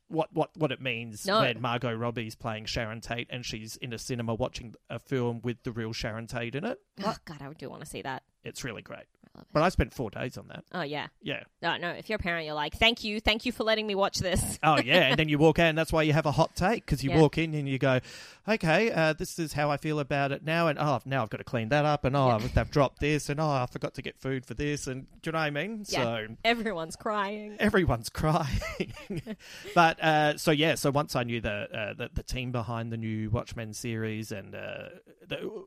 [0.08, 1.40] what what, what it means No.
[1.40, 5.62] when Margot Robbie's playing Sharon Tate and she's in a cinema watching a film with
[5.62, 6.78] the real Sharon Tate in it.
[7.02, 8.22] Oh God, I do want to see that.
[8.42, 9.06] It's really great.
[9.34, 9.48] Love it.
[9.52, 10.64] But I spent four days on that.
[10.72, 11.08] Oh yeah.
[11.22, 11.42] Yeah.
[11.62, 11.90] No, no.
[11.90, 14.42] If you're a parent, you're like, thank you, thank you for letting me watch this.
[14.62, 16.86] Oh yeah, and then you walk out, and that's why you have a hot take
[16.86, 17.20] because you Yeah.
[17.20, 18.00] walk in and you go,
[18.48, 21.38] "Okay, uh, this is how I feel about it now," and oh, now I've got
[21.38, 24.02] to clean that up, and oh, I've, they've dropped this, and oh, I forgot to
[24.02, 25.84] get food for this, and do you know what I mean?
[25.88, 26.02] Yeah.
[26.02, 27.56] So Everyone's crying.
[27.58, 28.92] everyone's crying.
[29.74, 32.96] but uh, so yeah, so once I knew the, uh, the the team behind the
[32.96, 34.88] new Watchmen series and uh,
[35.26, 35.64] the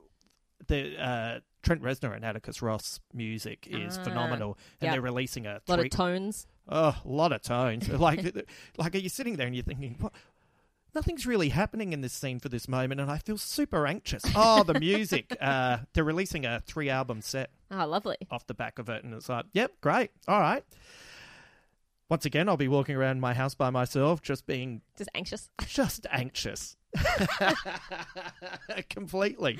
[0.67, 4.93] the uh, Trent Reznor and Atticus Ross music is Ah, phenomenal, and yep.
[4.93, 6.47] they're releasing a A lot three- of tones.
[6.67, 7.87] Oh, a lot of tones.
[7.99, 8.35] like,
[8.77, 10.13] like, are you sitting there and you're thinking, what?
[10.95, 14.23] Nothing's really happening in this scene for this moment, and I feel super anxious.
[14.35, 15.35] Oh, the music.
[15.39, 18.17] uh, they're releasing a three album set Oh, lovely.
[18.31, 20.09] off the back of it, and it's like, yep, great.
[20.27, 20.63] All right.
[22.09, 25.49] Once again, I'll be walking around my house by myself, just being Just anxious.
[25.67, 26.77] just anxious.
[28.89, 29.59] Completely.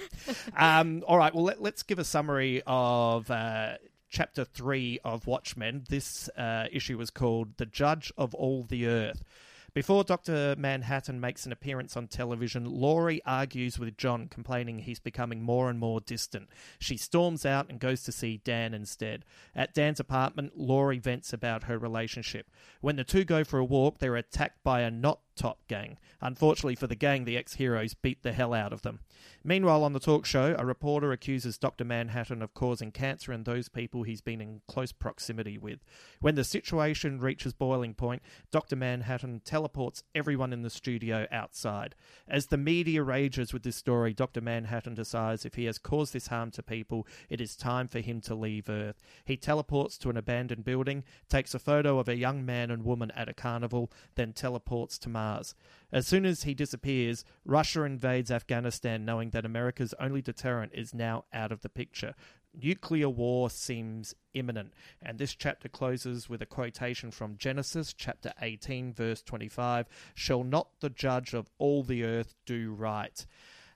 [0.56, 3.76] Um, all right, well, let, let's give a summary of uh,
[4.10, 5.84] chapter three of Watchmen.
[5.89, 9.23] This uh, issue was called The Judge of All the Earth.
[9.78, 10.56] Before Dr.
[10.58, 15.78] Manhattan makes an appearance on television, Laurie argues with John, complaining he's becoming more and
[15.78, 16.50] more distant.
[16.80, 19.23] She storms out and goes to see Dan instead.
[19.56, 22.50] At Dan's apartment, Laurie vents about her relationship.
[22.82, 25.97] When the two go for a walk, they're attacked by a not top gang.
[26.21, 29.00] Unfortunately for the gang, the ex heroes beat the hell out of them.
[29.43, 31.86] Meanwhile, on the talk show, a reporter accuses Dr.
[31.86, 35.80] Manhattan of causing cancer in those people he's been in close proximity with.
[36.19, 38.21] When the situation reaches boiling point,
[38.52, 38.76] Dr.
[38.76, 41.95] Manhattan teleports everyone in the studio outside.
[42.28, 44.41] As the media rages with this story, Dr.
[44.41, 48.19] Manhattan decides if he has caused this harm to people, it is time for him
[48.21, 49.02] to leave Earth.
[49.23, 53.12] He teleports to an abandoned building, takes a photo of a young man and woman
[53.12, 55.27] at a carnival, then teleports to Mars.
[55.92, 61.26] As soon as he disappears, Russia invades Afghanistan, knowing that America's only deterrent is now
[61.34, 62.13] out of the picture.
[62.54, 68.94] Nuclear war seems imminent, and this chapter closes with a quotation from Genesis chapter 18,
[68.94, 73.26] verse 25 Shall not the judge of all the earth do right?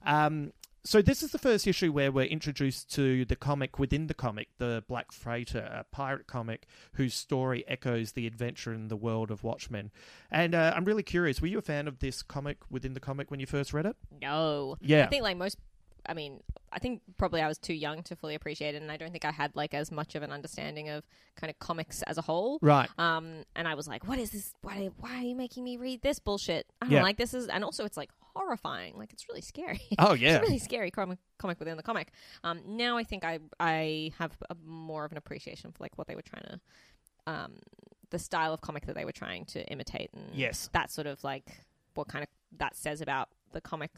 [0.03, 0.51] Um,
[0.83, 4.47] so this is the first issue where we're introduced to the comic within the comic,
[4.57, 9.43] the Black Freighter, a pirate comic whose story echoes the adventure in the world of
[9.43, 9.91] Watchmen.
[10.31, 13.29] And uh, I'm really curious, were you a fan of this comic within the comic
[13.29, 13.95] when you first read it?
[14.21, 14.77] No.
[14.81, 15.05] Yeah.
[15.05, 15.57] I think like most.
[16.05, 18.97] I mean, I think probably I was too young to fully appreciate it, and I
[18.97, 21.03] don't think I had like as much of an understanding of
[21.35, 22.57] kind of comics as a whole.
[22.61, 22.89] Right.
[22.97, 24.53] Um, and I was like, "What is this?
[24.61, 24.89] Why?
[24.97, 26.65] Why are you making me read this bullshit?
[26.81, 27.03] I don't Yeah.
[27.03, 28.97] like this." Is and also it's like horrifying.
[28.97, 29.81] Like it's really scary.
[29.99, 30.35] Oh, yeah.
[30.35, 32.11] it's a really scary comic, comic within the comic.
[32.43, 36.07] Um, now I think I I have a, more of an appreciation for like what
[36.07, 36.59] they were trying to,
[37.27, 37.53] um,
[38.09, 40.69] the style of comic that they were trying to imitate, and Yes.
[40.73, 43.91] that sort of like what kind of that says about the comic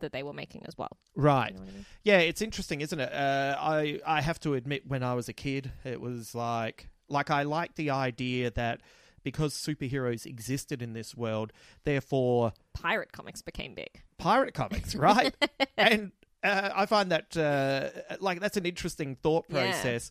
[0.00, 0.96] that they were making as well.
[1.14, 1.52] Right.
[1.52, 1.86] You know I mean?
[2.04, 3.12] Yeah, it's interesting, isn't it?
[3.12, 7.30] Uh, I I have to admit, when I was a kid, it was like like
[7.30, 8.80] I liked the idea that
[9.24, 11.52] because superheroes existed in this world,
[11.84, 14.02] therefore Pirate comics became big.
[14.16, 15.34] pirate comics, right?
[15.76, 16.12] and
[16.44, 19.64] uh, I find that uh, like that's an interesting thought Yeah.
[19.72, 20.10] process.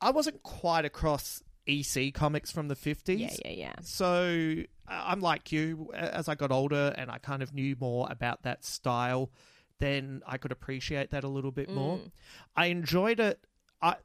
[0.00, 3.20] I wasn't quite across EC comics from the fifties.
[3.20, 3.72] Yeah, yeah, yeah.
[3.82, 5.90] So I'm like you.
[5.94, 9.30] As I got older and I kind of knew more about that style,
[9.78, 11.98] then I could appreciate that a little bit more.
[11.98, 12.10] Mm.
[12.56, 13.38] I enjoyed it.
[13.80, 13.96] I,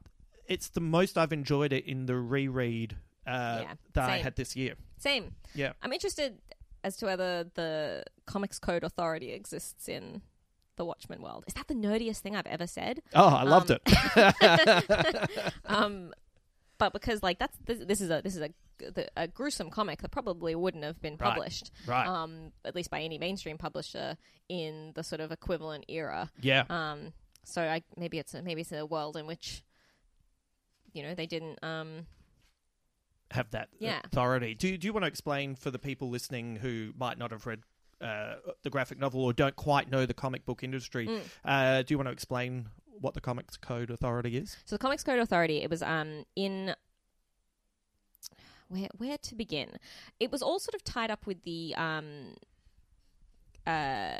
[0.46, 2.96] it's the most I've enjoyed it in the reread
[3.26, 4.74] uh, Yeah, that I had this year.
[4.98, 5.34] Same.
[5.54, 5.72] Yeah.
[5.82, 6.38] I'm interested
[6.84, 10.22] as to whether the Comics Code Authority exists in
[10.76, 11.44] the Watchmen world.
[11.46, 13.02] Is that the nerdiest thing I've ever said?
[13.14, 15.52] Oh, I loved Um, it.
[15.66, 16.12] um,
[16.78, 18.50] but because like that's this, this is a this is a,
[19.16, 22.06] a gruesome comic that probably wouldn't have been Right, published, right.
[22.06, 24.16] Um, at least by any mainstream publisher
[24.48, 26.30] in the sort of equivalent era.
[26.40, 26.64] yeah.
[26.68, 27.12] Um,
[27.44, 29.62] so I maybe it's a, maybe it's a world in which
[30.92, 32.06] you know they didn't um
[33.30, 34.00] have that Yeah.
[34.04, 34.54] authority.
[34.54, 37.60] Do do you want to explain for the people listening who might not have read
[38.00, 41.06] uh, the graphic novel or don't quite know the comic book industry?
[41.08, 41.20] Mm.
[41.44, 42.68] Uh, do you want to explain
[43.00, 44.56] what the Comics Code Authority is?
[44.64, 46.74] So the Comics Code Authority, it was um in
[48.68, 49.70] where where to begin?
[50.18, 52.34] It was all sort of tied up with the um
[53.66, 54.16] uh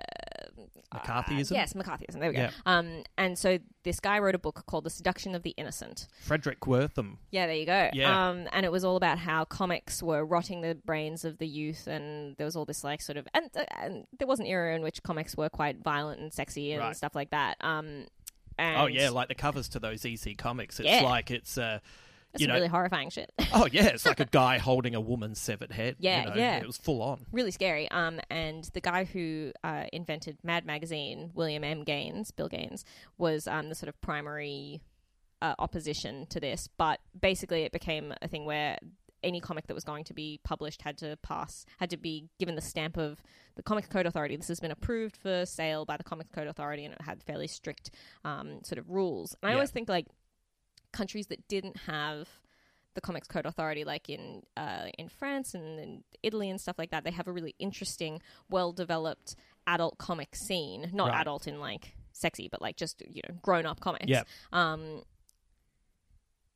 [0.94, 1.52] McCarthyism?
[1.52, 2.18] yes, McCarthyism.
[2.18, 2.42] There we go.
[2.42, 2.50] Yeah.
[2.64, 6.08] Um, and so this guy wrote a book called The Seduction of the Innocent.
[6.26, 7.18] Fredric Wertham.
[7.30, 7.90] Yeah, there you go.
[7.92, 8.28] Yeah.
[8.30, 11.86] Um, and it was all about how comics were rotting the brains of the youth,
[11.86, 14.74] and there was all this like sort of, and, uh, and there was an era
[14.74, 16.96] in which comics were quite violent and sexy and Right.
[16.96, 17.56] stuff like that.
[17.60, 18.06] Um,
[18.58, 20.80] and Oh yeah, like the covers to those EC comics.
[20.80, 21.02] It's Yeah.
[21.02, 21.78] like it's uh,
[22.32, 23.30] that's you know, really horrifying shit.
[23.54, 25.96] oh yeah, it's like a guy holding a woman's severed head.
[25.98, 26.56] you Yeah, know, yeah.
[26.58, 27.24] It was full on.
[27.32, 27.90] really scary.
[27.90, 31.82] Um, and the guy who uh, invented Mad Magazine, William M.
[31.84, 32.84] Gaines, Bill Gaines,
[33.16, 34.82] was um, the sort of primary
[35.40, 36.68] uh, opposition to this.
[36.76, 38.78] But basically, it became a thing where
[39.26, 42.54] any comic that was going to be published had to pass, had to be given
[42.54, 43.20] the stamp of
[43.56, 44.36] the Comics Code Authority.
[44.36, 47.46] This has been approved for sale by the Comics Code Authority, and it had fairly
[47.48, 47.90] strict
[48.24, 49.34] um, sort of rules.
[49.42, 49.56] And I Yeah.
[49.56, 50.06] always think like
[50.92, 52.28] countries that didn't have
[52.94, 56.90] the Comics Code Authority, like in uh, in France and in Italy and stuff like
[56.92, 59.36] that, they have a really interesting, well developed
[59.66, 60.90] adult comic scene.
[60.94, 61.20] Not Right.
[61.20, 64.06] adult in like sexy, but like just you know grown up comics.
[64.08, 64.22] Yeah.
[64.52, 65.02] Um,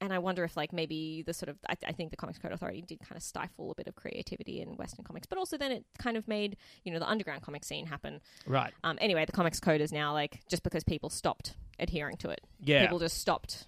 [0.00, 2.52] and I wonder if like maybe the sort of I, I think the Comics Code
[2.52, 5.72] Authority did kind of stifle a bit of creativity in Western comics, but also then
[5.72, 8.20] it kind of made you know the underground comic scene happen.
[8.46, 8.72] Right.
[8.84, 12.40] Um, anyway, the Comics Code is now like just because people stopped adhering to it,
[12.60, 12.82] Yeah.
[12.82, 13.66] people just stopped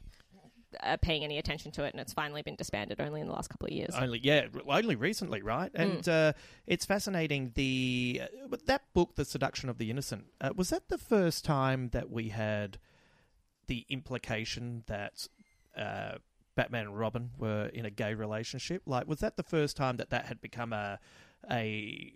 [0.82, 3.50] uh, paying any attention to it, and it's finally been disbanded only in the last
[3.50, 3.94] couple of years.
[3.94, 5.70] Only yeah, only recently, right?
[5.74, 6.32] And uh,
[6.66, 7.52] it's fascinating.
[7.54, 11.90] The uh, that book, "The Seduction of the Innocent," uh, was that the first time
[11.90, 12.78] that we had
[13.66, 15.28] the implication that
[15.76, 16.16] uh,
[16.54, 18.82] Batman and Robin were in a gay relationship?
[18.86, 20.98] Like, was that the first time that that had become a
[21.50, 22.12] a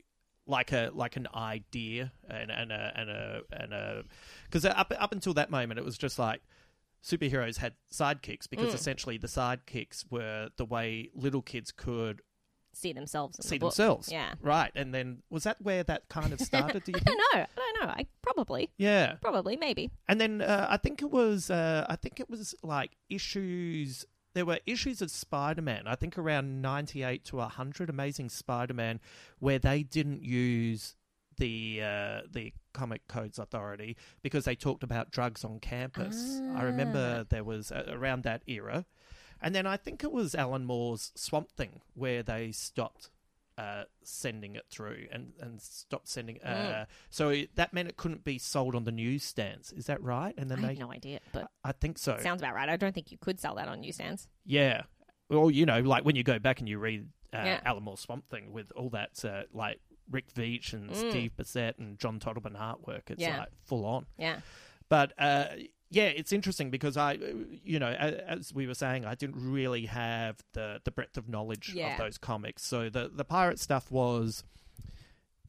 [0.47, 4.05] like a like an idea and and a and a and a
[4.45, 6.40] because up up until that moment it was just like
[7.05, 12.21] superheroes had sidekicks because essentially the sidekicks were the way little kids could
[12.77, 13.39] See themselves.
[13.45, 14.12] See the themselves.
[14.12, 14.35] Yeah.
[14.43, 14.71] Right.
[14.75, 17.41] And then was that where that kind of started, do you I don't know.
[17.41, 17.95] I don't know.
[17.97, 19.15] I probably, Yeah.
[19.23, 19.91] probably, maybe.
[20.09, 24.45] And then uh, I think it was uh, I think it was like issues there
[24.45, 25.85] were issues of Spider-Man.
[25.87, 29.01] I think around 98 to 100 Amazing Spider-Man
[29.39, 30.95] where they didn't use
[31.39, 36.41] the uh, the Comic Codes Authority because they talked about drugs on campus.
[36.55, 38.85] I remember there was uh, around that era.
[39.40, 43.11] And then I think it was Alan Moore's Swamp Thing where they stopped
[43.59, 46.42] uh, sending it through and, and stopped sending.
[46.42, 49.72] Uh, So it, that meant it couldn't be sold on the newsstands.
[49.72, 50.35] Is that right?
[50.37, 52.18] And then I they, have no idea, but I think so.
[52.20, 52.68] sounds about right.
[52.68, 54.29] I don't think you could sell that on newsstands.
[54.44, 54.83] Yeah.
[55.31, 57.61] Well, you know, like when you go back and you read uh, Yeah.
[57.64, 61.99] Alan Moore's Swamp Thing with all that, uh, like Rick Veitch and Steve Bissette and
[61.99, 63.27] John Totleben artwork, it's Mm.
[63.27, 63.38] Yeah.
[63.40, 64.07] like full on.
[64.18, 64.40] Yeah.
[64.88, 65.46] But uh,
[65.90, 67.18] yeah, it's interesting because I,
[67.64, 71.72] you know, as we were saying, I didn't really have the the breadth of knowledge
[71.75, 71.92] Yeah.
[71.92, 72.64] of those comics.
[72.64, 74.44] So the the pirate stuff was,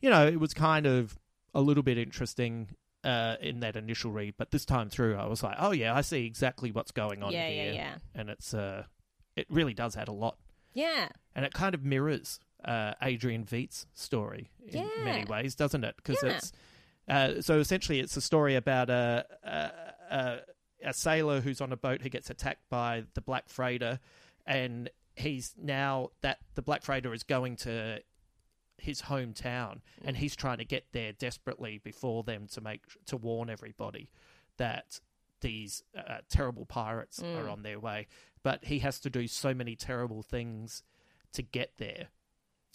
[0.01, 1.17] you know, it was kind of
[1.53, 2.69] a little bit interesting.
[3.03, 6.01] Uh, in that initial read, but this time through, I was like, "Oh yeah, I
[6.01, 7.95] see exactly what's going on Yeah, here." yeah, yeah.
[8.15, 8.83] And it's uh,
[9.35, 10.35] it really does add a lot,
[10.73, 11.07] Yeah.
[11.33, 15.95] and it kind of mirrors uh, Adrian Veidt's story in many ways, doesn't it?
[15.95, 16.29] Because Yeah.
[16.31, 16.51] it's
[17.07, 20.39] uh, so essentially it's a story about a, a a
[20.83, 23.99] a sailor who's on a boat who gets attacked by the black freighter,
[24.45, 27.99] and he's now that the black freighter is going to
[28.77, 33.49] his hometown, and he's trying to get there desperately before them to make to warn
[33.49, 34.09] everybody
[34.57, 34.99] that
[35.41, 37.37] these uh, terrible pirates Mm.
[37.43, 38.07] are on their way.
[38.43, 40.83] But he has to do so many terrible things
[41.33, 42.07] to get there,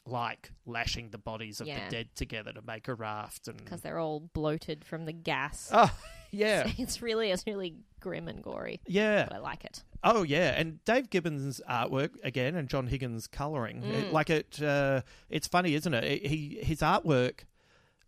[0.07, 1.85] like lashing the bodies of Yeah.
[1.85, 5.71] the dead together to make a raft, and Because they're all bloated from the gas.
[5.73, 5.95] oh
[6.31, 9.25] yeah, It's really, it's really grim and gory, yeah.
[9.29, 9.85] but I like it.
[10.03, 13.83] Oh yeah, and Dave Gibbons' artwork again, and John Higgins' coloring.
[13.83, 13.93] Mm.
[13.95, 16.05] It- like it, uh, it's funny, isn't it?
[16.05, 17.45] It- He his artwork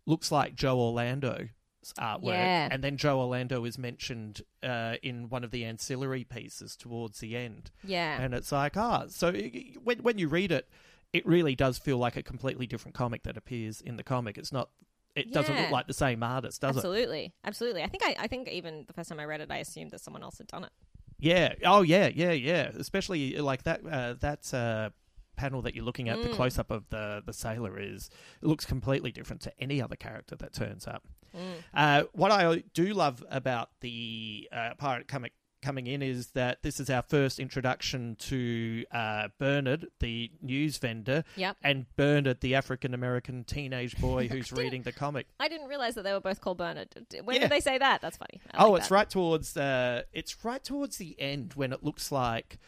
[0.05, 1.49] looks like Joe Orlando's
[1.97, 2.67] artwork, Yeah.
[2.71, 7.37] and then Joe Orlando is mentioned uh, in one of the ancillary pieces towards the
[7.37, 8.19] end, Yeah.
[8.21, 10.67] and it's like ah, so it- when when you read it,
[11.13, 14.37] it really does feel like a completely different comic that appears in the comic.
[14.37, 14.69] It's not.
[15.15, 16.79] It doesn't look like the same artist, does it?
[16.79, 17.33] absolutely.
[17.45, 17.83] Absolutely.
[17.83, 20.01] I think I, I think even the first time I read it, I assumed that
[20.01, 20.71] someone else had done it.
[21.17, 21.53] Yeah.
[21.63, 22.71] Oh, yeah, yeah, yeah.
[22.77, 23.79] Especially like that.
[23.89, 24.89] Uh, that uh,
[25.37, 26.33] panel that you're looking at, the Mm.
[26.33, 28.09] close up of the the sailor is
[28.41, 31.03] it looks completely different to any other character that turns up.
[31.33, 31.53] Mm.
[31.73, 35.31] Uh, what I do love about the uh, pirate comic
[35.65, 41.23] coming in is that this is our first introduction to uh, Bernard, the news vendor,
[41.35, 41.57] Yep.
[41.63, 45.25] and Bernard, the African American teenage boy who's reading the comic.
[45.39, 46.89] I didn't realize that they were both called Bernard.
[47.23, 47.41] When Yeah.
[47.43, 48.01] did they say that?
[48.01, 48.39] That's funny.
[48.53, 48.95] I oh, like it's that.
[48.95, 52.59] right towards uh, it's right towards the end when it looks like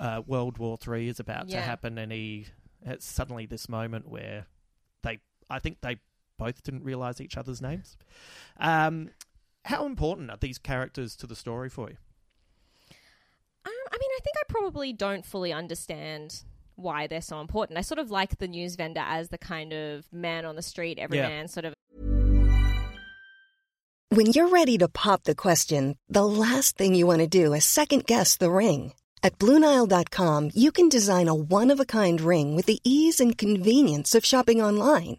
[0.00, 2.46] uh, World War Three is about to happen, and he
[2.82, 4.46] it's suddenly this moment where
[5.02, 5.98] they, I think they
[6.38, 7.96] both didn't realize each other's names.
[8.58, 9.10] Um,
[9.64, 11.96] how important are these characters to the story for you?
[13.66, 16.42] Um, I mean, I think I probably don't fully understand
[16.76, 17.78] why they're so important.
[17.78, 20.98] I sort of like the news vendor as the kind of man on the street,
[20.98, 21.28] every Yeah.
[21.28, 21.74] man sort of
[24.12, 27.64] When you're ready to pop the question, the last thing you want to do is
[27.64, 28.92] second guess the ring.
[29.22, 33.36] At Bluenile.com, you can design a one of a kind ring with the ease and
[33.38, 35.18] convenience of shopping online.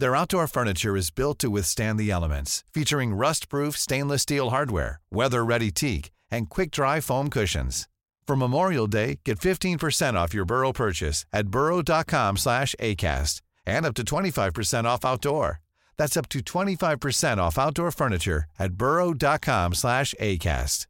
[0.00, 5.70] Their outdoor furniture is built to withstand the elements, featuring rust-proof stainless steel hardware, weather-ready
[5.72, 7.86] teak, and quick-dry foam cushions.
[8.26, 13.92] For Memorial Day, get 15% off your Burrow purchase at burrow.com slash ACAST and up
[13.96, 15.60] to 25% off outdoor.
[15.98, 20.86] That's up to 25% off outdoor furniture at burrow.com slash ACAST.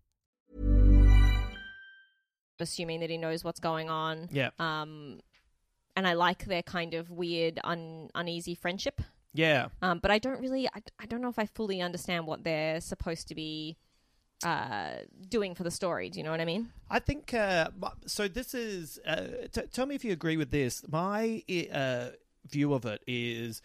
[2.60, 4.28] assuming that he knows what's going on.
[4.30, 5.20] Yeah, Um,
[6.00, 9.02] and I like their kind of weird, un- uneasy friendship.
[9.34, 9.68] yeah.
[9.82, 12.80] Um, but I don't really, I, I don't know if I fully understand what they're
[12.80, 13.76] supposed to be
[14.42, 14.92] uh,
[15.28, 16.08] doing for the story.
[16.08, 16.70] Do you know what I mean?
[16.88, 17.68] I think uh,
[18.06, 18.28] so.
[18.28, 18.98] This is.
[19.06, 20.82] Uh, t- tell me if you agree with this.
[20.88, 22.06] My uh,
[22.48, 23.60] view of it is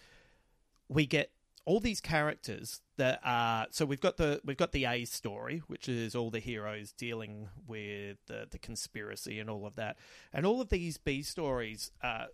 [0.90, 1.32] we get
[1.66, 3.68] all these characters that are.
[3.72, 7.50] So we've got the we've got the A story, which is all the heroes dealing
[7.68, 9.98] with the the conspiracy and all of that,
[10.32, 11.92] and all of these B stories.
[12.02, 12.26] Uh,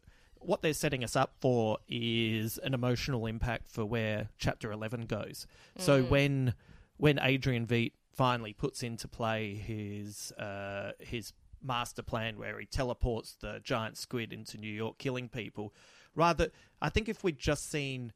[0.44, 5.46] what they're setting us up for is an emotional impact for where chapter 11 goes.
[5.78, 6.56] So when
[6.98, 13.36] when Adrian Veidt finally puts into play his uh, his master plan where he teleports
[13.40, 15.74] the giant squid into New York killing people,
[16.16, 16.50] rather
[16.82, 18.12] I think if we'd just seen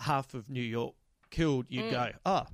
[0.00, 0.94] half of New York
[1.30, 2.46] killed, you'd go, "Oh,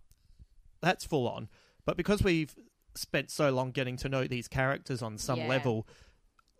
[0.80, 1.49] that's full on."
[1.84, 2.55] But because we've
[2.95, 5.47] spent so long getting to know these characters on some Yeah.
[5.49, 5.86] level,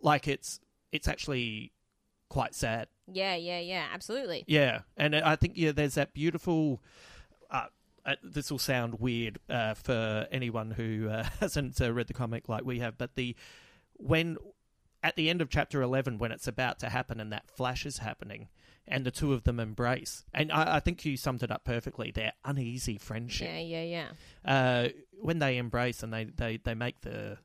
[0.01, 0.59] like it's
[0.91, 1.71] it's actually
[2.29, 2.87] quite sad.
[3.07, 4.43] Yeah, yeah, yeah, absolutely.
[4.47, 6.81] Yeah, and I think yeah, there's that beautiful.
[7.49, 7.67] Uh,
[8.05, 12.49] uh, this will sound weird uh, for anyone who uh, hasn't uh, read the comic
[12.49, 13.35] like we have, but the
[13.97, 14.37] when
[15.03, 17.99] at the end of chapter eleven, when it's about to happen and that flash is
[17.99, 18.47] happening,
[18.91, 22.11] and the two of them embrace, and I, I think you summed it up perfectly.
[22.11, 23.83] Their uneasy friendship Yeah, yeah,
[24.45, 24.53] yeah.
[24.53, 24.89] uh,
[25.21, 27.37] when they embrace and they, they, they make the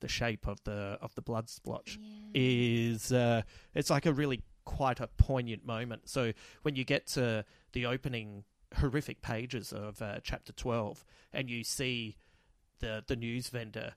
[0.00, 1.98] the shape of the of the blood splotch
[2.34, 3.42] is uh,
[3.74, 6.08] it's like a really quite a poignant moment.
[6.08, 6.32] So
[6.62, 8.44] when you get to the opening
[8.76, 12.16] horrific pages of uh, chapter twelve and you see
[12.80, 13.94] the the news vendor,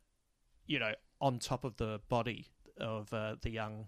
[0.65, 2.47] you know, on top of the body
[2.79, 3.87] of uh, the young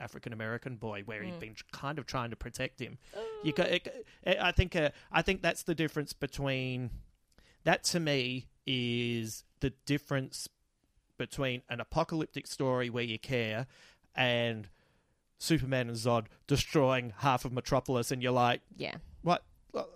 [0.00, 2.98] African American boy, where he'd been kind of trying to protect him.
[3.44, 6.90] You got, it, I think, uh, I think that's the difference between
[7.64, 10.48] that to me is the difference
[11.18, 13.66] between an apocalyptic story where you care
[14.16, 14.68] and
[15.38, 18.96] Superman and Zod destroying half of Metropolis, and you're like, Yeah.
[19.22, 19.42] what?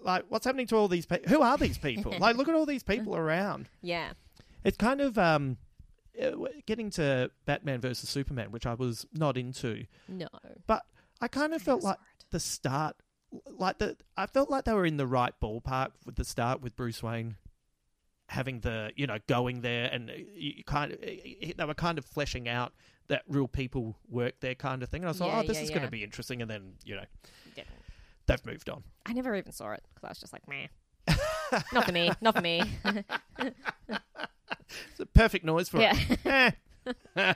[0.03, 1.29] Like, what's happening to all these people?
[1.31, 2.15] Who are these people?
[2.21, 3.69] like, look at all these people around.
[3.83, 4.13] Yeah.
[4.63, 5.57] It's kind of um,
[6.67, 10.29] getting to Batman versus Superman, which I was not into, No.
[10.67, 10.83] but
[11.21, 11.99] I kind of felt like
[12.31, 12.97] the start,
[13.49, 16.77] like the I felt like they were in the right ballpark with the start with
[16.77, 17.37] Bruce Wayne
[18.29, 22.05] having the you know going there and uh, you kind of they were kind of
[22.07, 22.73] fleshing out
[23.09, 25.59] that real people work there kind of thing and I was Yeah, like oh this
[25.59, 27.05] yeah, is going to be interesting and then you know
[27.55, 27.65] Yeah.
[28.27, 30.69] they've moved on I never even saw it because I was just like, meh.
[31.75, 32.11] not for me.
[32.23, 32.63] Not for me.
[34.91, 35.97] it's a perfect noise for Yeah.
[35.97, 36.51] it Eh.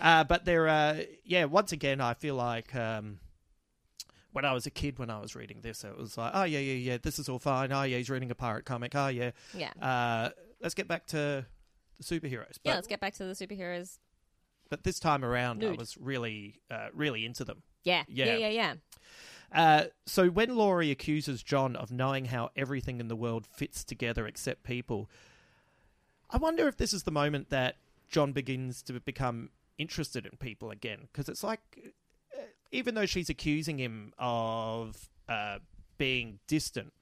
[0.00, 3.18] uh, but there are, uh, yeah once again I feel like um,
[4.32, 6.58] when I was a kid when I was reading this it was like oh yeah
[6.58, 9.32] yeah yeah this is all fine oh yeah he's reading a pirate comic oh yeah
[9.52, 9.72] yeah.
[9.82, 10.30] uh,
[10.62, 11.44] let's get back to
[11.98, 13.98] the superheroes but, yeah, let's get back to the superheroes.
[14.70, 18.04] but this time around I was really uh, really into them Yeah.
[18.08, 18.24] Yeah.
[18.26, 18.74] Yeah, yeah, yeah.
[19.52, 24.26] Uh, so when Laurie accuses John of knowing how everything in the world fits together
[24.26, 25.10] except people,
[26.30, 27.76] I wonder if this is the moment that
[28.08, 31.60] John begins to become interested in people again because it's like
[32.36, 35.58] uh, even though she's accusing him of uh,
[35.96, 36.92] being distant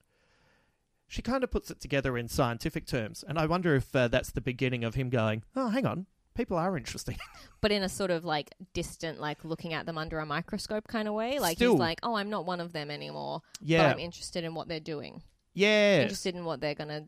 [1.08, 4.30] she kind of puts it together in scientific terms and i wonder if uh, that's
[4.32, 6.04] the beginning of him going oh hang on
[6.34, 7.16] people are interesting
[7.60, 11.08] but in a sort of like distant, like looking at them under a microscope kind
[11.08, 11.38] of way.
[11.38, 13.42] Like Still- he's like, oh, I'm not one of them anymore.
[13.60, 13.88] Yeah.
[13.88, 15.22] But I'm interested in what they're doing.
[15.54, 17.06] yeah Interested in what they're gonna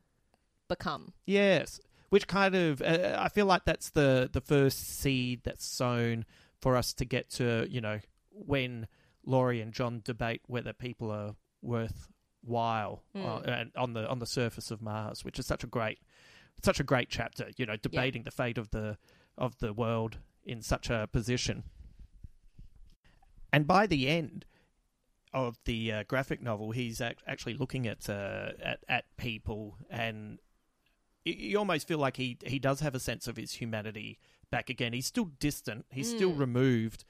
[0.66, 1.12] become.
[1.26, 1.78] Yes,
[2.10, 6.24] which kind of uh, I feel like that's the the first seed that's sown
[6.60, 8.00] for us to get to you know
[8.30, 8.86] when
[9.24, 13.24] Laurie and John debate whether people are worthwhile Hmm.
[13.26, 15.98] uh, and on the on the surface of Mars, which is such a great
[16.62, 17.50] such a great chapter.
[17.56, 18.96] You know, debating the fate of the
[19.36, 21.64] of the world in such a position.
[23.52, 24.44] And by the end
[25.32, 30.38] of the uh, graphic novel, he's ac- actually looking at, uh, at at people, and
[31.32, 34.18] you almost feel like he he does have a sense of his humanity
[34.50, 34.92] back again.
[34.92, 36.38] He's still distant, he's still Mm.
[36.38, 37.04] removed,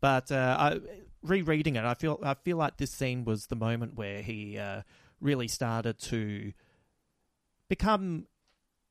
[0.00, 0.80] but uh, I,
[1.22, 4.82] rereading it, I feel I feel like this scene was the moment where he uh,
[5.20, 6.52] really started to
[7.68, 8.26] become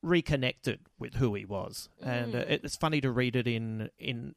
[0.01, 2.49] reconnected with who he was, and uh, Mm.
[2.63, 4.35] it's funny to read it in in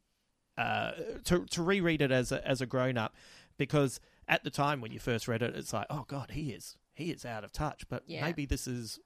[0.56, 0.92] uh,
[1.24, 3.14] to to reread it as a, as a grown up
[3.58, 6.76] because at the time when you first read it, it's like, oh god, he is
[6.94, 7.86] he is out of touch.
[7.88, 8.22] But Yeah.
[8.22, 8.98] maybe this is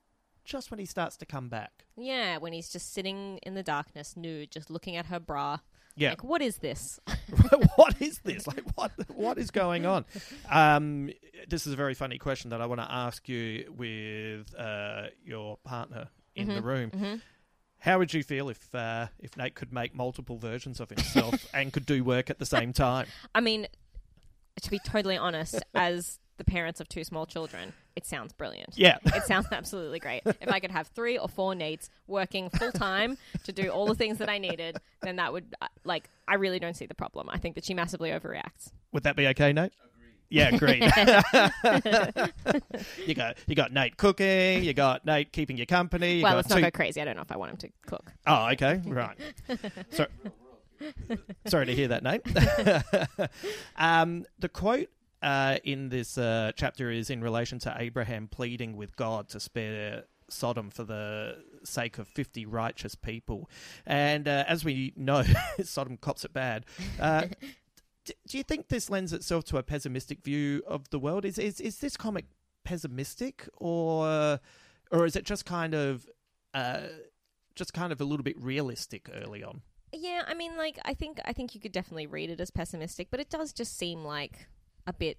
[0.44, 1.84] just when he starts to come back.
[1.96, 5.58] Yeah, when he's just sitting in the darkness, nude, just looking at her bra.
[5.96, 6.98] Yeah, Like, what is this?
[7.76, 8.46] what is this?
[8.46, 10.04] Like, what what is going on?
[10.50, 11.10] Um,
[11.48, 15.58] this is a very funny question that I want to ask you with uh, your
[15.64, 16.90] partner in the room.
[16.90, 17.14] hmm
[17.78, 21.72] How would you feel if uh, if Nate could make multiple versions of himself and
[21.72, 23.06] could do work at the same time?
[23.34, 23.66] I mean,
[24.62, 28.70] to be totally honest, as the parents of two small children, it sounds brilliant.
[28.74, 28.96] Yeah.
[29.04, 30.22] It sounds absolutely great.
[30.24, 33.94] If I could have three or four Nates working full time to do all the
[33.94, 37.28] things that I needed, then that would, uh, like, I really don't see the problem.
[37.30, 38.72] I think that she massively overreacts.
[38.92, 39.72] Would that be okay, Nate?
[40.30, 40.82] Yeah, agreed.
[43.06, 46.18] you got you got Nate cooking, you got Nate keeping you company.
[46.18, 47.02] You well, got let's not two- go crazy.
[47.02, 48.12] I don't know if I want him to cook.
[48.26, 49.18] Oh, okay, right.
[49.90, 50.06] So,
[51.46, 52.22] sorry to hear that, Nate.
[53.76, 54.88] um, the quote
[55.22, 60.04] uh, in this uh, chapter is in relation to Abraham pleading with God to spare
[60.28, 63.50] Sodom for the sake of 50 righteous people.
[63.84, 65.24] And uh, as we know,
[65.62, 66.66] Sodom cops it bad.
[66.98, 67.26] Uh,
[68.04, 71.24] do you think this lends itself to a pessimistic view of the world?
[71.24, 72.26] Is is, is this comic
[72.64, 74.38] pessimistic, or
[74.90, 76.06] or is it just kind of
[76.54, 76.80] uh,
[77.54, 79.62] just kind of a little bit realistic early on?
[79.92, 83.08] Yeah, I mean, like, I think I think you could definitely read it as pessimistic,
[83.10, 84.48] but it does just seem like
[84.90, 85.16] a bit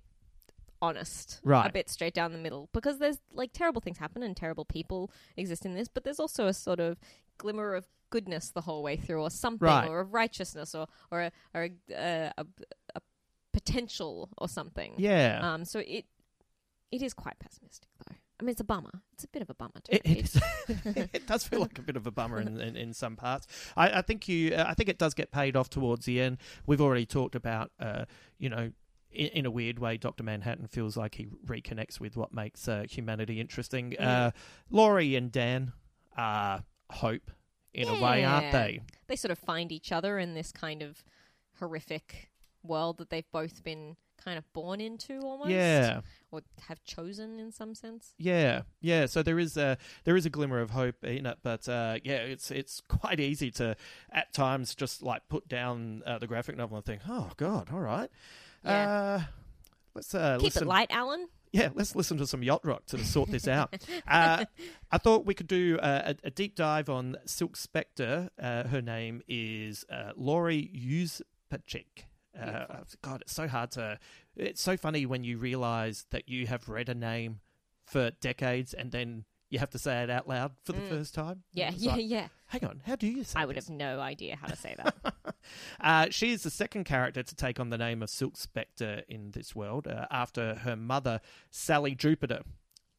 [0.81, 1.69] honest, Right.
[1.69, 5.11] A bit straight down the middle, because there's like terrible things happen and terrible people
[5.37, 6.97] exist in this, but there's also a sort of
[7.37, 9.87] glimmer of goodness the whole way through, or something, Right.
[9.87, 12.45] or of righteousness, or or a or a, uh, a,
[12.95, 13.01] a
[13.53, 14.95] potential or something.
[14.97, 15.39] Yeah.
[15.53, 15.65] Um.
[15.65, 16.05] So it
[16.91, 18.15] it is quite pessimistic, though.
[18.39, 19.03] I mean, it's a bummer.
[19.13, 20.35] It's a bit of a bummer to It, it,
[21.13, 23.45] it does feel like a bit of a bummer in, in, in some parts.
[23.77, 24.55] I, I think you.
[24.55, 26.39] uh, I think it does get paid off towards the end.
[26.65, 28.05] We've already talked about, uh,
[28.39, 28.71] you know,
[29.11, 32.85] in, in a weird way, Doctor Manhattan feels like he reconnects with what makes uh,
[32.89, 33.97] humanity interesting.
[33.97, 34.31] Uh,
[34.69, 35.73] Laurie and Dan
[36.17, 37.31] are hope
[37.73, 38.81] in a way, aren't they?
[39.07, 41.03] they sort of find each other in this kind of
[41.59, 42.29] horrific
[42.63, 46.01] world that they've both been kind of born into almost Yeah.
[46.31, 49.07] or have chosen in some sense Yeah, yeah.
[49.07, 52.17] So there is a there is a glimmer of hope in it, but uh, yeah,
[52.17, 53.75] it's it's quite easy to
[54.11, 57.79] at times just like put down uh, the graphic novel and think, oh god, all
[57.79, 58.11] right,
[58.63, 58.91] Yeah.
[58.91, 59.21] uh,
[59.95, 60.63] let's uh, keep listen.
[60.63, 63.73] it light alan Yeah, let's listen to some yacht rock to sort this out.
[64.07, 64.45] uh,
[64.89, 68.29] I thought we could do a, a, a deep dive on Silk Spectre.
[68.41, 72.05] Uh, her name is uh, Laurie Juspeczyk.
[72.39, 73.99] Uh, God, it's so hard to.
[74.37, 77.41] It's so funny when you realize that you have read a name
[77.85, 81.35] for decades and then you have to say it out loud for the first time.
[81.35, 81.41] Mm.
[81.53, 83.67] yeah It's yeah like, yeah Hang on, how do you say i would this?
[83.67, 84.95] have no idea how to say that
[85.79, 89.31] Uh, she is the second character to take on the name of Silk Spectre in
[89.31, 92.41] this world uh, after her mother, Sally Jupiter.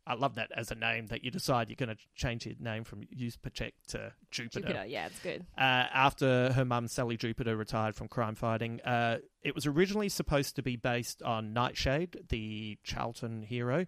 [0.04, 2.82] I love that as a name that you decide you're going to change your name
[2.82, 4.60] from Juspeczyk to Jupiter.
[4.60, 8.80] jupiter yeah it's good Uh, after her mum, Sally Jupiter, retired from crime fighting.
[8.80, 13.86] Uh, it was originally supposed to be based on Nightshade, the Charlton hero.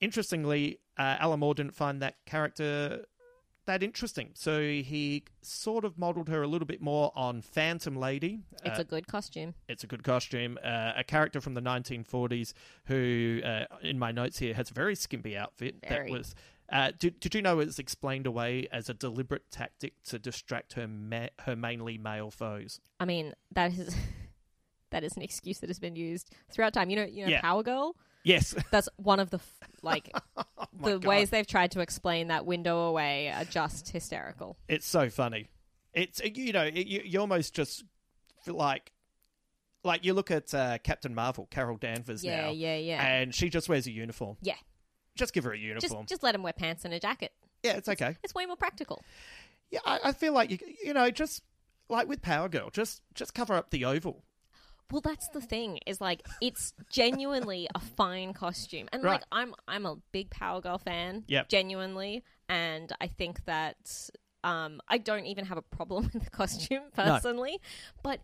[0.00, 3.04] Interestingly, uh, Alan Moore didn't find that character
[3.66, 8.38] that interesting, so he sort of modelled her a little bit more on Phantom Lady.
[8.64, 10.56] it's Uh, a good costume it's a good costume.
[10.62, 12.52] Uh, a character from the 1940s
[12.84, 16.08] who, uh, in my notes here, has a very skimpy outfit Very.
[16.10, 16.34] that was
[16.68, 20.86] Uh, did, did you know it's explained away as a deliberate tactic to distract her
[20.88, 22.80] ma- her mainly male foes?
[23.00, 23.96] I mean, that is
[24.90, 26.88] that is an excuse that has been used throughout time.
[26.90, 27.40] You know, you know, Yeah.
[27.40, 27.96] Power Girl.
[28.26, 28.54] Yes.
[28.72, 30.44] That's one of the f- like my
[30.90, 31.04] the God.
[31.04, 34.56] ways they've tried to explain that window away are just hysterical.
[34.68, 35.48] It's so funny.
[35.94, 37.84] It's you know it, you, you almost just
[38.42, 38.92] feel like
[39.84, 42.96] like you look at uh, Captain Marvel, Carol Danvers Yeah, now, yeah, yeah.
[42.96, 43.06] Yeah.
[43.06, 44.36] And she just wears a uniform.
[44.42, 44.56] Yeah,
[45.14, 46.06] Just give her a uniform.
[46.06, 47.32] just let him wear pants and a jacket.
[47.62, 48.16] yeah, it's okay.
[48.24, 49.02] It's way more practical.
[49.70, 51.42] Yeah, I, I feel like you you know just
[51.88, 54.24] like with Power Girl, just just cover up the oval.
[54.90, 59.12] Well, that's the thing is like it's genuinely a fine costume, and Right.
[59.14, 61.48] like I'm I'm a big Power Girl fan, Yep.
[61.48, 64.10] genuinely, and I think that
[64.44, 67.60] um I don't even have a problem with the costume personally,
[68.02, 68.20] but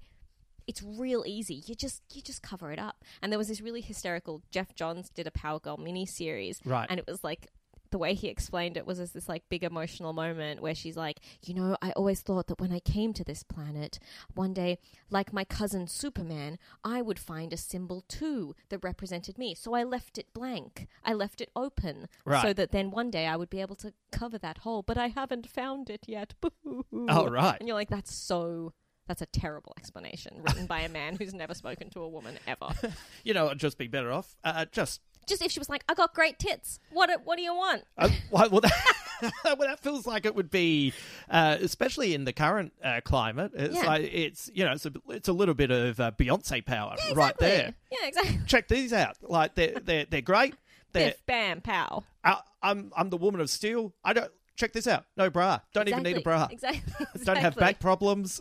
[0.68, 1.62] it's real easy.
[1.66, 3.04] You just you just cover it up.
[3.20, 4.42] And there was this really hysterical.
[4.52, 6.86] Geoff Johns did a Power Girl mini series, Right.
[6.88, 7.48] And it was like
[7.92, 11.20] the way he explained it was as this like big emotional moment where she's like,
[11.44, 14.00] you know, I always thought that when I came to this planet,
[14.34, 14.78] one day,
[15.10, 19.54] like my cousin Superman, I would find a symbol too that represented me.
[19.54, 20.88] So I left it blank.
[21.04, 22.42] I left it open, Right.
[22.42, 24.82] so that then one day I would be able to cover that hole.
[24.82, 26.34] But I haven't found it yet.
[26.40, 27.06] Boo-hoo-hoo.
[27.08, 27.56] Oh, right.
[27.60, 28.72] And you're like, that's so.
[29.08, 32.68] That's a terrible explanation written by a man who's never spoken to a woman ever.
[33.24, 35.94] You know, it'd just be better off uh, just Just if she was like, "I
[35.94, 36.80] got great tits.
[36.90, 37.08] What?
[37.08, 40.50] do- What do you want?" Uh, well, well, that, well, that feels like it would
[40.50, 40.92] be,
[41.30, 43.52] uh, especially in the current uh, climate.
[43.54, 43.86] It's Yeah.
[43.86, 47.14] like it's you know it's a it's a little bit of uh, Beyonce power Yeah,
[47.14, 47.74] right there.
[47.90, 48.40] Yeah, exactly.
[48.46, 49.16] Check these out.
[49.22, 50.54] Like they're they're they're great.
[50.92, 52.04] They're, Biff, bam, pow.
[52.24, 53.94] I, I'm I'm the woman of steel.
[54.04, 55.04] I don't check this out.
[55.16, 55.60] No bra.
[55.72, 56.48] Don't even need a bra.
[56.50, 56.82] Exactly.
[57.24, 58.40] Don't have back problems.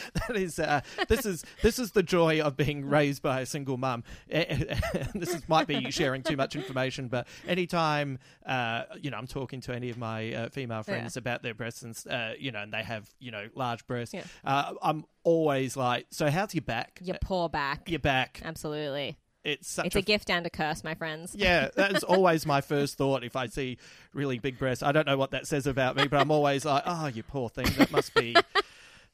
[0.28, 3.76] that is uh, this is this is the joy of being raised by a single
[3.76, 4.04] mum.
[4.28, 9.60] this is, might be sharing too much information, but anytime uh, you know I'm talking
[9.62, 12.72] to any of my uh, female friends about their breasts and uh, you know and
[12.72, 14.24] they have you know large breasts, Yeah.
[14.44, 16.98] uh, I'm always like, so how's your back?
[17.02, 17.88] Your poor back.
[17.88, 18.40] Your back.
[18.44, 19.18] Absolutely.
[19.44, 21.34] It's such It's a a gift and a curse, my friends.
[21.36, 23.76] yeah, that is always my first thought if I see
[24.14, 24.84] really big breasts.
[24.84, 27.48] I don't know what that says about me, but I'm always like, oh, you poor
[27.48, 27.66] thing.
[27.76, 28.36] That must be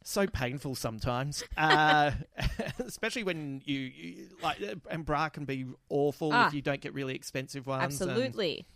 [0.09, 1.45] so painful sometimes.
[1.57, 2.13] Uh,
[2.79, 4.59] especially when you, you like,
[4.91, 6.49] and bra can be awful Ah.
[6.49, 8.01] if you don't get really expensive ones.
[8.01, 8.67] and- Absolutely.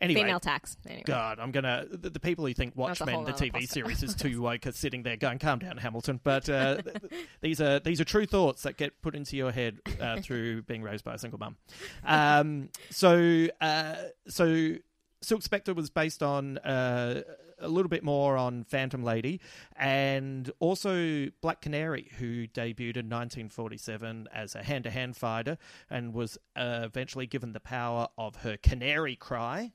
[0.00, 0.76] anyway, Female tax.
[0.86, 1.02] Anyway.
[1.04, 1.86] God, I'm gonna.
[1.90, 5.16] The, the people who think Watchmen, the TV series, is too woke, are sitting there
[5.16, 8.76] going, "Calm down, Hamilton." But uh, th- th- these are these are true thoughts that
[8.76, 11.56] get put into your head uh, through being raised by a single mum.
[12.04, 13.94] Um, so, uh,
[14.28, 14.74] so
[15.20, 17.22] Silk Spectre was based on uh,
[17.60, 19.40] a little bit more on Phantom Lady,
[19.76, 25.58] and also Black Canary, who debuted in 1947 as a hand-to-hand fighter
[25.90, 29.72] and was uh, eventually given the power of her canary cry,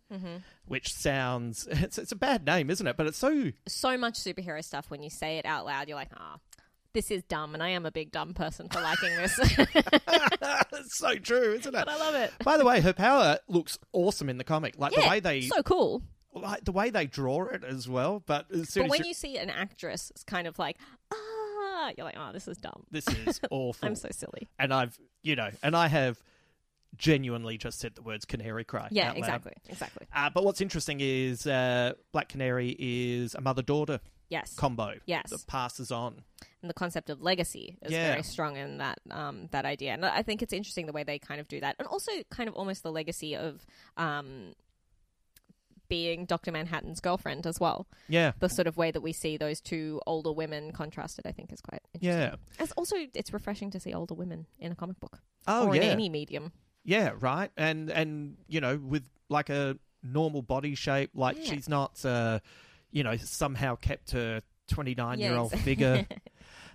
[0.66, 2.98] which sounds it's, it's a bad name, isn't it?
[2.98, 6.12] But it's so So much superhero stuff when you say it out loud, you're like,
[6.18, 6.38] ah,
[6.94, 9.38] this is dumb, and I am a big dumb person for liking this.
[9.40, 11.86] it's so true, isn't it?
[11.86, 12.32] but I love it.
[12.44, 14.76] By the way, her power looks awesome in the comic.
[14.78, 16.04] Like Yeah, the way they so cool.
[16.34, 18.22] Like the way they draw it as well.
[18.26, 20.78] But as But when you- you see an actress, it's kind of like,
[21.14, 22.86] ah, you're like, oh, this is dumb.
[22.92, 23.88] this is awful.
[23.88, 24.50] I'm so silly.
[24.60, 26.22] and I've you know, and I have
[26.98, 28.88] genuinely just said the words canary cry.
[28.92, 30.06] Yeah, exactly, exactly.
[30.14, 34.96] Uh, but what's interesting is uh, Black Canary is a mother daughter Yes, combo.
[35.06, 35.30] Yes.
[35.32, 36.24] that passes on.
[36.62, 38.12] and the concept of legacy is Yeah.
[38.12, 41.20] very strong in that um, that idea, and I think it's interesting the way they
[41.20, 43.66] kind of do that, and also kind of almost the legacy of
[43.98, 44.54] um,
[45.94, 47.86] being Doctor Manhattan's girlfriend as well.
[48.10, 51.54] Yeah, The sort of way that we see those two older women contrasted, I think,
[51.54, 52.20] is quite interesting.
[52.32, 52.64] yeah.
[52.64, 55.84] It's also it's refreshing to see older women in a comic book Oh or yeah,
[55.84, 56.52] in any medium.
[56.84, 57.12] yeah.
[57.20, 61.50] Right, and and you know, with like a normal body shape, like Yeah.
[61.54, 62.40] she's not, uh,
[62.92, 66.08] you know, somehow kept her twenty nine year old figure.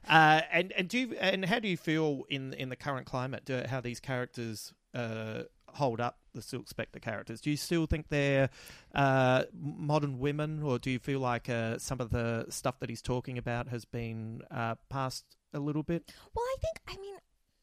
[0.08, 3.44] Uh, and and do you, and how do you feel in in the current climate?
[3.44, 6.16] Do, how these characters uh, hold up?
[6.34, 7.40] The Silk Spectre characters.
[7.40, 8.50] Do you still think they're
[8.94, 13.02] uh, modern women, or do you feel like uh, some of the stuff that he's
[13.02, 15.24] talking about has been uh, passed
[15.54, 16.12] a little bit?
[16.34, 17.14] Well, I think I mean,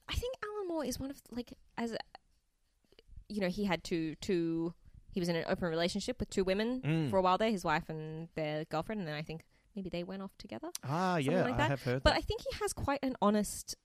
[0.10, 1.96] I think Alan Moore is one of like as
[3.30, 4.74] you know he had two two
[5.12, 7.10] he was in an open relationship with two women Mm.
[7.10, 9.44] for a while there, his wife and their girlfriend, and then I think
[9.76, 10.70] maybe they went off together.
[10.84, 12.18] Ah, yeah, like I have heard But that.
[12.18, 13.76] I think he has quite an honest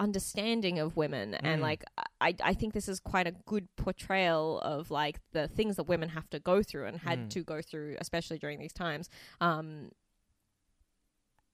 [0.00, 1.62] understanding of women and Mm.
[1.62, 1.84] like
[2.20, 6.08] I I think this is quite a good portrayal of like the things that women
[6.10, 7.30] have to go through and had Mm.
[7.30, 9.08] to go through especially during these times
[9.40, 9.90] um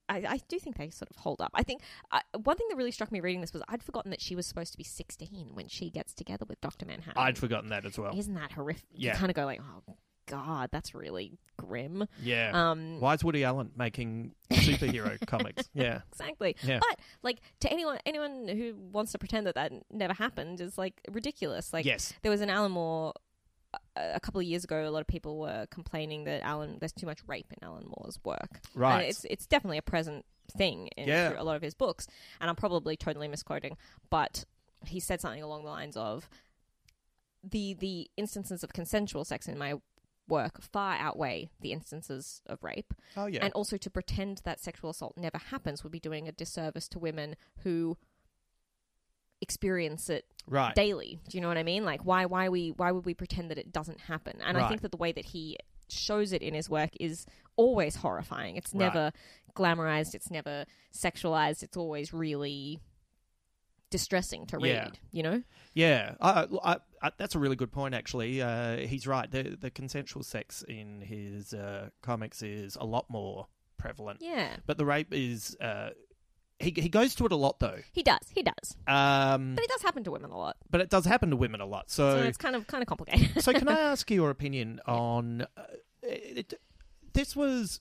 [0.09, 1.51] I, I do think they sort of hold up.
[1.53, 4.19] I think uh, one thing that really struck me reading this was I'd forgotten that
[4.19, 7.13] she was supposed to be 16 when she gets together with Doctor Manhattan.
[7.21, 8.17] I'd forgotten that as well.
[8.17, 8.83] Isn't that horrific?
[8.93, 9.13] Yeah.
[9.13, 9.95] You kind of go like, oh
[10.27, 12.07] god, that's really grim.
[12.21, 12.51] Yeah.
[12.71, 15.69] Um, Why is Woody Allen making superhero comics?
[15.73, 16.01] Yeah.
[16.11, 16.55] Exactly.
[16.63, 16.79] Yeah.
[16.79, 20.99] But like to anyone anyone who wants to pretend that that never happened is like
[21.09, 21.73] ridiculous.
[21.73, 22.13] Like Yes.
[22.21, 23.13] there was an Alan Moore
[23.95, 24.87] a couple of years ago.
[24.87, 28.19] A lot of people were complaining that Alan there's too much rape in Alan Moore's
[28.23, 28.61] work.
[28.75, 28.95] Right.
[28.99, 30.25] And it's it's definitely a present
[30.57, 31.33] thing in Yeah.
[31.39, 32.07] a lot of his books.
[32.39, 33.77] And I'm probably totally misquoting,
[34.09, 34.45] but
[34.85, 36.27] he said something along the lines of
[37.43, 39.75] the the instances of consensual sex in my
[40.31, 42.93] work far outweigh the instances of rape.
[43.15, 43.43] Oh yeah.
[43.43, 46.99] And also to pretend that sexual assault never happens would be doing a disservice to
[46.99, 47.97] women who
[49.41, 50.73] experience it right.
[50.73, 51.19] daily.
[51.27, 51.83] Do you know what I mean?
[51.83, 54.39] Like why why we why would we pretend that it doesn't happen?
[54.43, 55.57] And I think that the way that he
[55.89, 57.25] shows it in his work is
[57.57, 58.55] always horrifying.
[58.55, 58.85] It's Right.
[58.85, 59.11] never
[59.55, 62.79] glamorized, it's never sexualized, it's always really
[63.91, 64.89] distressing to read, Yeah.
[65.11, 65.43] you know?
[65.75, 67.93] Yeah, I, I, I, that's a really good point.
[67.93, 69.29] Actually, uh, he's right.
[69.29, 74.19] The the consensual sex in his uh, comics is a lot more prevalent.
[74.21, 74.55] Yeah.
[74.65, 75.55] But the rape is.
[75.61, 75.91] Uh,
[76.59, 77.79] he he goes to it a lot though.
[77.91, 78.19] He does.
[78.35, 78.75] He does.
[78.85, 80.57] Um, But it does happen to women a lot.
[80.69, 81.89] but it does happen to women a lot.
[81.89, 83.41] So So it's kind of kind of complicated.
[83.43, 85.63] so can I ask your opinion on uh,
[86.03, 86.53] it,
[87.13, 87.79] this was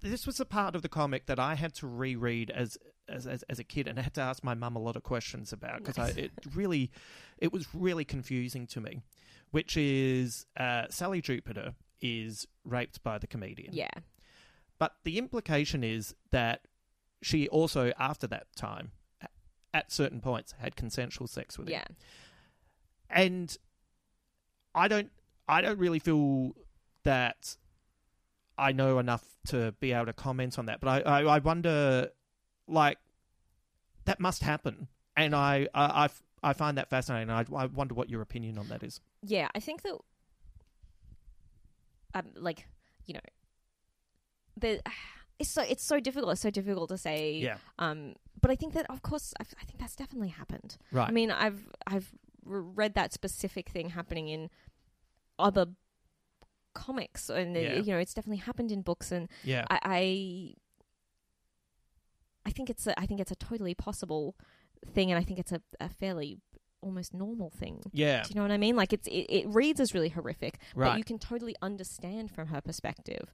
[0.00, 2.76] this was a part of the comic that I had to reread as
[3.12, 5.02] as as, as a kid and I had to ask my mum a lot of
[5.02, 6.90] questions about because it really
[7.38, 9.02] it was really confusing to me
[9.50, 13.90] which is uh, Sally Jupiter is raped by the comedian yeah.
[14.78, 16.62] but the implication is that
[17.22, 18.92] she also after that time
[19.74, 21.84] at certain points had consensual sex with him Yeah.
[23.10, 23.56] and
[24.74, 25.10] I don't
[25.48, 26.56] I don't really feel
[27.04, 27.56] that
[28.58, 30.80] I know enough to be able to comment on that.
[30.80, 32.10] But I, I, I wonder,
[32.72, 32.98] like,
[34.06, 36.08] that must happen, and I I, I,
[36.42, 37.30] I find that fascinating.
[37.30, 39.00] I, I wonder what your opinion on that is.
[39.22, 39.96] Yeah, I think that,
[42.14, 42.66] um, like
[43.06, 43.20] you know,
[44.56, 44.82] the
[45.38, 46.32] it's so it's so difficult.
[46.32, 47.34] It's so difficult to say.
[47.34, 47.56] Yeah.
[47.78, 50.76] Um, but I think that of course I, I think that's definitely happened.
[50.90, 51.08] Right.
[51.08, 52.10] I mean, I've I've
[52.44, 54.50] read that specific thing happening in
[55.38, 55.66] other
[56.74, 57.74] comics, and Yeah.
[57.76, 59.64] you know, it's definitely happened in books, and Yeah.
[59.70, 59.78] I.
[59.84, 60.54] I
[62.46, 64.34] I think it's a, I think it's a totally possible
[64.94, 66.38] thing, and I think it's a, a fairly
[66.80, 67.80] almost normal thing.
[67.92, 68.22] yeah.
[68.24, 68.74] Do you know what I mean?
[68.76, 72.60] Like it's it, it reads as really horrific, but you can totally understand from her
[72.60, 73.32] perspective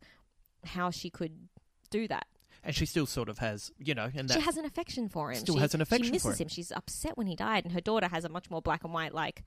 [0.65, 1.49] how she could
[1.91, 2.27] do that.
[2.65, 5.31] And she still sort of has, you know, and that she has an affection for
[5.31, 5.39] him.
[5.39, 6.45] Still she, has an affection She for misses him.
[6.47, 6.49] him.
[6.49, 9.15] She's upset when he died, and her daughter has a much more black and white
[9.15, 9.45] like.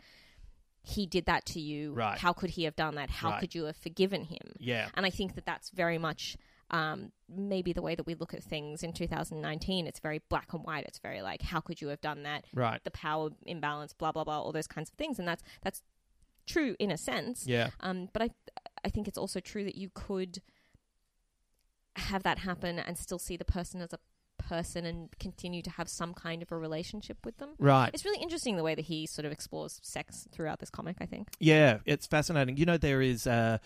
[0.84, 1.93] He did that to you.
[1.93, 2.18] Right.
[2.18, 3.12] How could he have done that?
[3.12, 3.39] How Right.
[3.41, 4.53] could you have forgiven him?
[4.57, 4.89] yeah.
[4.95, 6.38] And I think that that's very much
[6.72, 9.88] um, maybe the way that we look at things in 2019.
[9.88, 10.86] It's very black and white.
[10.86, 12.45] It's very like, how could you have done that?
[12.53, 12.84] Right.
[12.84, 15.84] The power imbalance, blah blah blah, all those kinds of things, and that's that's
[16.47, 17.45] true in a sense.
[17.45, 17.69] Yeah.
[17.82, 18.30] Um, but I
[18.84, 20.41] I think it's also true that you could
[21.97, 23.99] have that happen and still see the person as a
[24.38, 27.49] person and continue to have some kind of a relationship with them.
[27.59, 27.91] Right.
[27.93, 30.97] It's really interesting the way that he sort of explores sex throughout this comic.
[31.01, 31.28] I think.
[31.39, 32.55] Yeah, it's fascinating.
[32.55, 33.28] You know, there is.
[33.28, 33.57] Uh,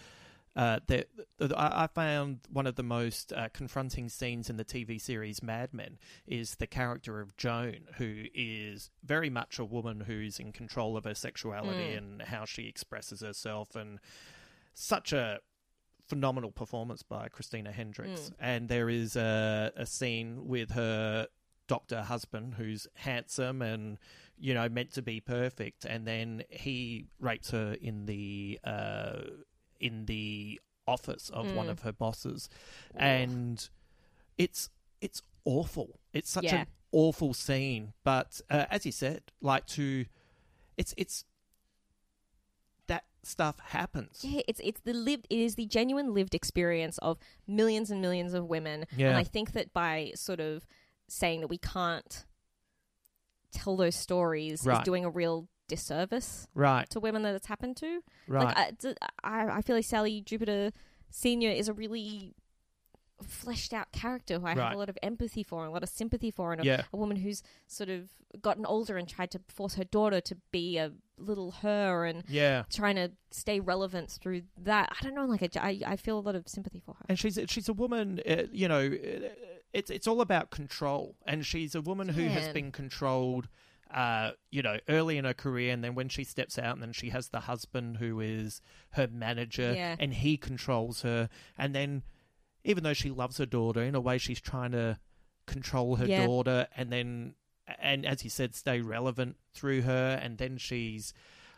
[0.55, 1.03] uh, there,
[1.39, 5.43] th- I I found one of the most uh, confronting scenes in the TV series
[5.43, 10.51] Mad Men is the character of Joan, who is very much a woman who's in
[10.53, 11.97] control of her sexuality Mm.
[11.97, 13.99] and how she expresses herself, and
[14.73, 15.39] such a
[16.07, 18.29] phenomenal performance by Christina Hendricks.
[18.29, 18.33] Mm.
[18.39, 21.27] And there is a, a scene with her
[21.67, 23.97] doctor husband who's handsome and
[24.37, 29.21] you know meant to be perfect and then he rapes her in the uh
[29.85, 31.71] in the office of one Mm.
[31.71, 32.47] of her bosses
[32.95, 33.69] and
[34.37, 34.69] it's
[35.01, 36.61] it's awful it's such Yeah.
[36.61, 40.05] an awful scene but uh, as you said like to
[40.77, 41.25] it's it's
[42.87, 47.17] that stuff happens Yeah, it's it's the lived it is the genuine lived experience of
[47.47, 48.85] millions and millions of women.
[48.95, 49.09] Yeah.
[49.09, 50.65] And I think that by sort of
[51.07, 52.25] saying that we can't
[53.51, 54.77] tell those stories Right.
[54.79, 58.01] is doing a real disservice right to women that it's happened to.
[58.27, 58.57] right Like
[59.23, 60.71] I, I, feel like Sally Jupiter
[61.09, 62.33] Senior is a really
[63.23, 65.89] fleshed out character who I have a lot of empathy for and a lot of
[65.89, 66.81] sympathy for, and a, Yeah.
[66.91, 68.09] a woman who's sort of
[68.41, 72.63] gotten older and tried to force her daughter to be a little her and yeah
[72.69, 74.91] trying to stay relevant through that.
[74.99, 77.05] I don't know, like I, I feel a lot of sympathy for her.
[77.07, 79.29] and she's she's a woman uh, you know uh,
[79.71, 83.47] it's it's all about control and she's a woman who has been controlled
[83.91, 86.93] uh, you know, early in her career, and then when she steps out, and then
[86.93, 88.61] she has the husband who is
[88.91, 89.95] her manager, Yeah.
[89.99, 92.03] and he controls her, and then,
[92.63, 94.99] even though she loves her daughter, in a way she's trying to
[95.45, 96.25] control her Yeah.
[96.25, 97.35] daughter, and then
[97.79, 101.13] and as you said, stay relevant through her, and then she's.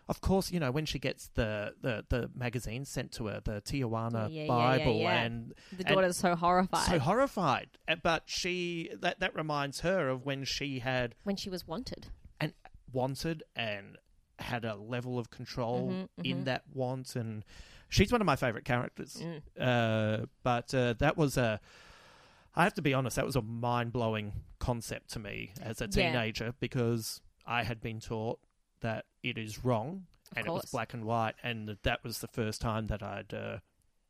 [0.09, 3.61] Of course, you know when she gets the, the, the magazine sent to her, the
[3.61, 5.21] Tijuana Yeah, yeah, Bible, yeah.
[5.23, 7.69] and The and- daughter's so horrified so horrified.
[7.87, 12.07] Uh, But she that that reminds her of when she had when she was wanted.
[12.39, 12.53] and
[12.93, 13.97] wanted and
[14.39, 16.45] had a level of control Mhm, in mhm.
[16.45, 17.43] that want, and
[17.89, 19.21] she's one of my favorite characters.
[19.21, 19.41] Mm.
[19.59, 21.59] Uh, but uh, that was a.
[22.55, 25.87] I have to be honest, that was a mind blowing concept to me as a
[25.87, 28.39] teenager because I had been taught
[28.81, 32.19] that it is wrong Of and it was black and white, and that that was
[32.19, 33.57] the first time that I'd uh,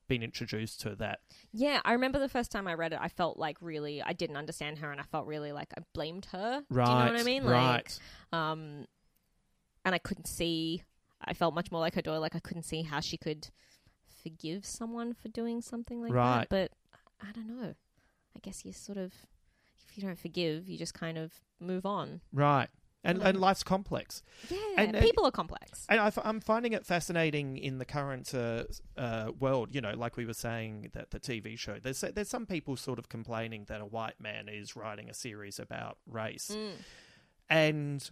[0.07, 1.20] been introduced to that.
[1.51, 4.38] Yeah, I remember the first time I read it, I felt like really I didn't
[4.38, 6.63] understand her, and I felt really like I blamed her.
[6.70, 6.86] Right.
[6.86, 7.43] Do you know what I mean?
[7.43, 7.74] Right.
[8.32, 8.86] Like, um,
[9.86, 10.84] and I couldn't see.
[11.24, 12.20] I felt much more like her daughter.
[12.20, 13.49] Like I couldn't see how she could
[14.24, 16.47] forgive someone for doing something like Right.
[16.49, 16.49] that.
[16.49, 16.72] But
[17.28, 17.74] I don't know.
[18.36, 19.13] I guess you sort of,
[19.88, 22.22] if you don't forgive, you just kind of move on.
[22.32, 22.68] Right.
[23.08, 24.22] And, and life's complex.
[24.49, 25.86] Yeah, And- and- people are complex.
[25.89, 28.66] And I, am finding it fascinating in the current uh,
[28.97, 29.74] uh, world.
[29.74, 31.78] You know, like we were saying that the TV show.
[31.82, 35.58] There's there's some people sort of complaining that a white man is writing a series
[35.60, 36.72] about race, Mm.
[37.49, 38.10] and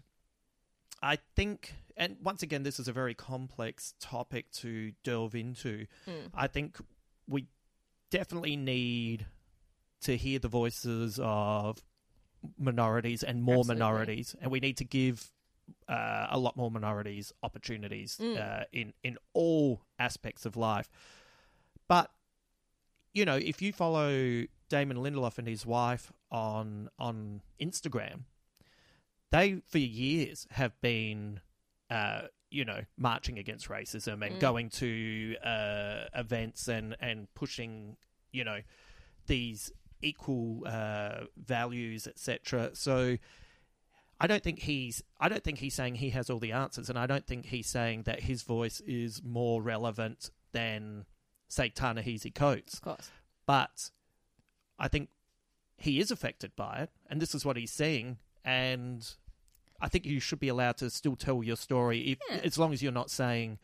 [1.01, 5.85] I think, and once again, this is a very complex topic to delve into.
[6.07, 6.29] Mm.
[6.33, 6.77] I think
[7.27, 7.47] we
[8.11, 9.25] definitely need
[10.01, 11.83] to hear the voices of
[12.57, 13.79] minorities and more Absolutely.
[13.79, 15.31] minorities, and we need to give
[15.89, 18.37] uh, a lot more minorities opportunities Mm.
[18.39, 20.89] uh, in in all aspects of life.
[21.87, 22.11] But
[23.13, 28.23] you know, if you follow Damon Lindelof and his wife on on Instagram,
[29.31, 31.39] they for years have been,
[31.89, 34.39] uh, you know, marching against racism and Mm.
[34.39, 37.97] going to uh, events and and pushing,
[38.31, 38.61] you know,
[39.27, 39.71] these
[40.05, 42.71] equal uh, values, etc.
[42.73, 43.17] So.
[44.17, 45.03] I don't think he's.
[45.19, 47.67] I don't think he's saying he has all the answers, and I don't think he's
[47.67, 51.03] saying that his voice is more relevant than,
[51.49, 52.75] say, Ta-Nehisi Coates.
[52.75, 53.11] Of course.
[53.45, 53.91] But
[54.79, 55.09] I think
[55.75, 58.19] he is affected by it, and this is what he's seeing.
[58.45, 59.05] And
[59.81, 62.37] I think you should be allowed to still tell your story, if, Yeah.
[62.37, 63.59] as long as you're not saying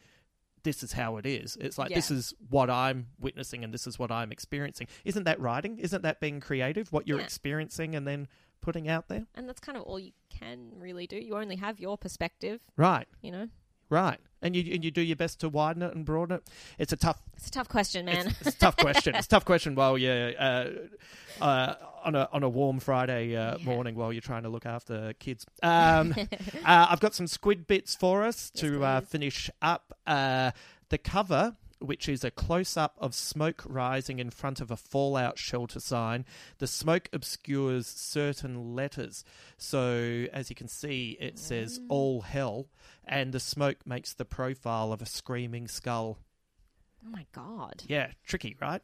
[0.64, 1.58] this is how it is.
[1.60, 4.88] It's like this is what I'm witnessing, and this is what I'm experiencing.
[5.06, 5.78] Isn't that writing?
[5.80, 6.92] Isn't that being creative?
[6.92, 7.26] What you're Yeah.
[7.26, 8.28] experiencing and then
[8.62, 9.26] putting out there.
[9.36, 11.16] And that's kind of all you can really do.
[11.18, 13.08] You only have your perspective, Right.
[13.22, 13.48] you know?
[13.90, 16.50] Right, and you and you do your best to widen it and broaden it.
[16.78, 18.28] It's a tough, It's a tough question, man.
[18.28, 19.16] It's, it's a tough question.
[19.16, 19.76] It's a tough question.
[19.76, 20.70] While you're uh,
[21.42, 23.66] uh, on a on a warm Friday uh, Yeah.
[23.66, 25.46] morning, while you're trying to look after kids.
[25.62, 26.14] Um,
[26.66, 29.94] uh, I've got some squid bits for us Yes, to uh, finish up.
[30.12, 30.52] Uh,
[30.90, 31.56] the cover.
[31.84, 36.26] Which is a close up of smoke rising in front of a fallout shelter sign.
[36.60, 39.26] The smoke obscures certain letters.
[39.58, 41.86] So, as you can see, it says Mm.
[41.90, 42.68] all hell,
[43.04, 46.20] and the smoke makes the profile of a screaming skull.
[47.04, 47.82] oh my god.
[47.88, 48.84] Yeah, tricky, right?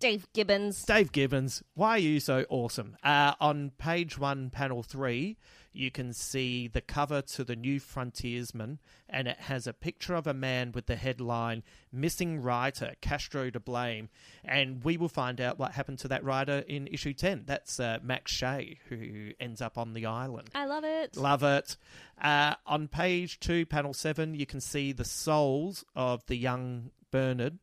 [0.00, 0.82] Dave Gibbons.
[0.82, 2.96] Dave Gibbons, why are you so awesome?
[3.04, 5.36] Uh, on page one, panel three,
[5.72, 10.26] you can see the cover to the New Frontiersman, and it has a picture of
[10.26, 14.08] a man with the headline Missing Writer, Castro to Blame.
[14.44, 17.44] And we will find out what happened to that writer in issue 10.
[17.46, 20.50] That's uh, Max Shea, who ends up on the island.
[20.54, 21.16] I love it.
[21.16, 21.76] Love it.
[22.20, 27.58] Uh, on page two, panel seven, you can see the soles of the young Bernard.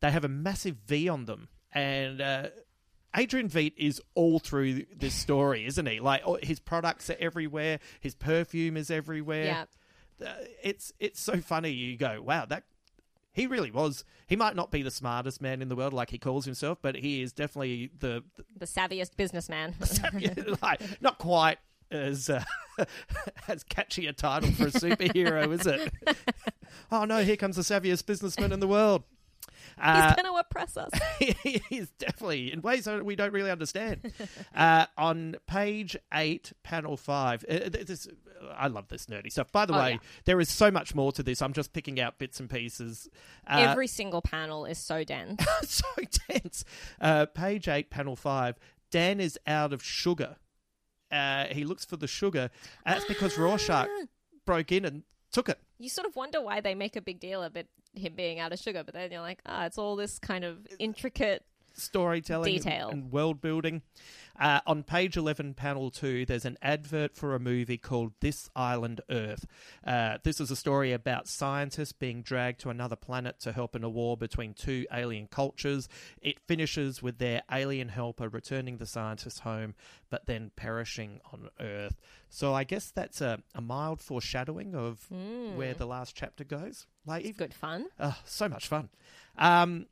[0.00, 1.48] They have a massive V on them.
[1.72, 2.48] And uh,
[3.16, 6.00] Adrian Veidt is all through this story, isn't he?
[6.00, 9.66] Like oh, his products are everywhere, his perfume is everywhere.
[10.20, 10.34] Yeah.
[10.62, 11.70] It's it's so funny.
[11.70, 12.64] You go, wow, that
[13.32, 14.04] he really was.
[14.26, 16.96] He might not be the smartest man in the world, like he calls himself, but
[16.96, 18.22] he is definitely the
[18.56, 19.74] The savviest businessman.
[20.62, 21.58] like not quite
[21.90, 22.44] as uh,
[23.48, 25.92] as catchy a title for a superhero, is it?
[26.92, 29.04] oh no, here comes the savviest businessman in the world.
[29.80, 30.90] Uh, He's going to oppress us.
[31.68, 34.12] he's definitely in ways that we don't really understand.
[34.54, 38.08] uh, on page eight, panel five, uh, this,
[38.56, 39.50] I love this nerdy stuff.
[39.52, 39.98] By the Oh, way, yeah.
[40.24, 41.40] there is so much more to this.
[41.42, 43.08] I'm just picking out bits and pieces.
[43.46, 45.44] Uh, Every single panel is so dense.
[45.62, 45.84] so
[46.28, 46.64] tense.
[47.00, 48.58] Uh, page eight, panel five.
[48.90, 50.36] Dan is out of sugar.
[51.12, 52.50] Uh, he looks for the sugar.
[52.84, 53.88] That's because Rorschach
[54.46, 55.02] broke in and
[55.32, 55.58] took it.
[55.80, 58.52] You sort of wonder why they make a big deal of it, him being out
[58.52, 61.44] of sugar, but then you're like, ah, it's all this kind of intricate
[61.74, 62.88] storytelling and- Detail.
[62.90, 63.82] and world building.
[64.38, 69.02] Uh, on page 11, panel 2, there's an advert for a movie called This Island
[69.10, 69.44] Earth.
[69.86, 73.84] Uh, this is a story about scientists being dragged to another planet to help in
[73.84, 75.90] a war between two alien cultures.
[76.22, 79.74] It finishes with their alien helper returning the scientists home,
[80.08, 82.00] but then perishing on Earth.
[82.30, 85.06] So I guess that's a, a mild foreshadowing of
[85.54, 86.86] where the last chapter goes.
[87.04, 87.86] Like, even- Good fun.
[87.98, 88.88] Oh, so much fun.
[89.36, 89.86] Um,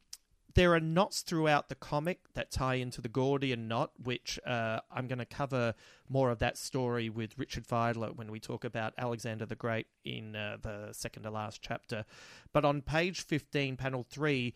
[0.58, 5.06] there are knots throughout the comic that tie into the Gordian knot, which uh, I'm
[5.06, 5.72] going to cover
[6.08, 10.34] more of that story with Richard Fidler when we talk about Alexander the Great in
[10.34, 12.04] uh, the second to last chapter.
[12.52, 14.52] But on page 15, panel 3,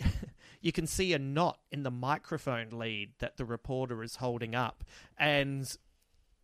[0.60, 4.84] you can see a knot in the microphone lead that the reporter is holding up.
[5.16, 5.74] And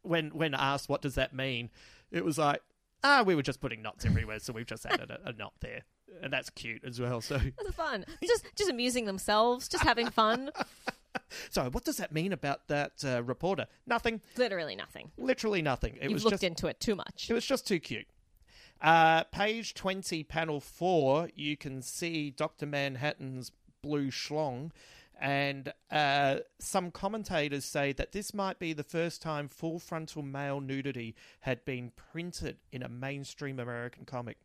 [0.00, 1.68] when when asked what does that mean,
[2.10, 2.62] it was like,
[3.04, 5.82] ah, we were just putting knots everywhere, so we've just added a, a knot there,
[6.22, 7.20] and that's cute as well.
[7.20, 8.04] So, That's fun.
[8.24, 10.50] Just just amusing themselves, just having fun.
[11.50, 13.66] so what does that mean about that uh, reporter?
[13.86, 15.10] Nothing, Literally nothing.
[15.16, 15.96] literally nothing.
[15.96, 17.28] It You've was looked just into it too much.
[17.30, 18.06] it was just too cute.
[18.80, 22.66] Uh, page 20, panel 4, you can see Dr.
[22.66, 24.70] Manhattan's blue schlong.
[25.20, 30.60] And uh, some commentators say that this might be the first time full frontal male
[30.60, 34.38] nudity had been printed in a mainstream American comic.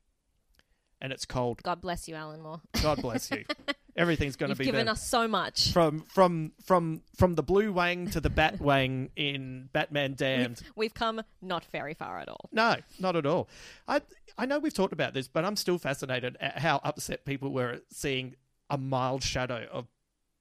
[0.99, 2.61] And it's called God bless you, Alan Moore.
[2.81, 3.43] God bless you.
[3.95, 4.91] Everything's going to be given there.
[4.93, 5.71] us so much.
[5.71, 10.61] from from from from the blue wang to the bat wang in Batman Damned.
[10.75, 12.49] We've come not very far at all.
[12.51, 13.47] No, not at all.
[13.87, 14.01] I
[14.37, 17.69] I know we've talked about this, but I'm still fascinated at how upset people were
[17.71, 18.35] at seeing
[18.69, 19.87] a mild shadow of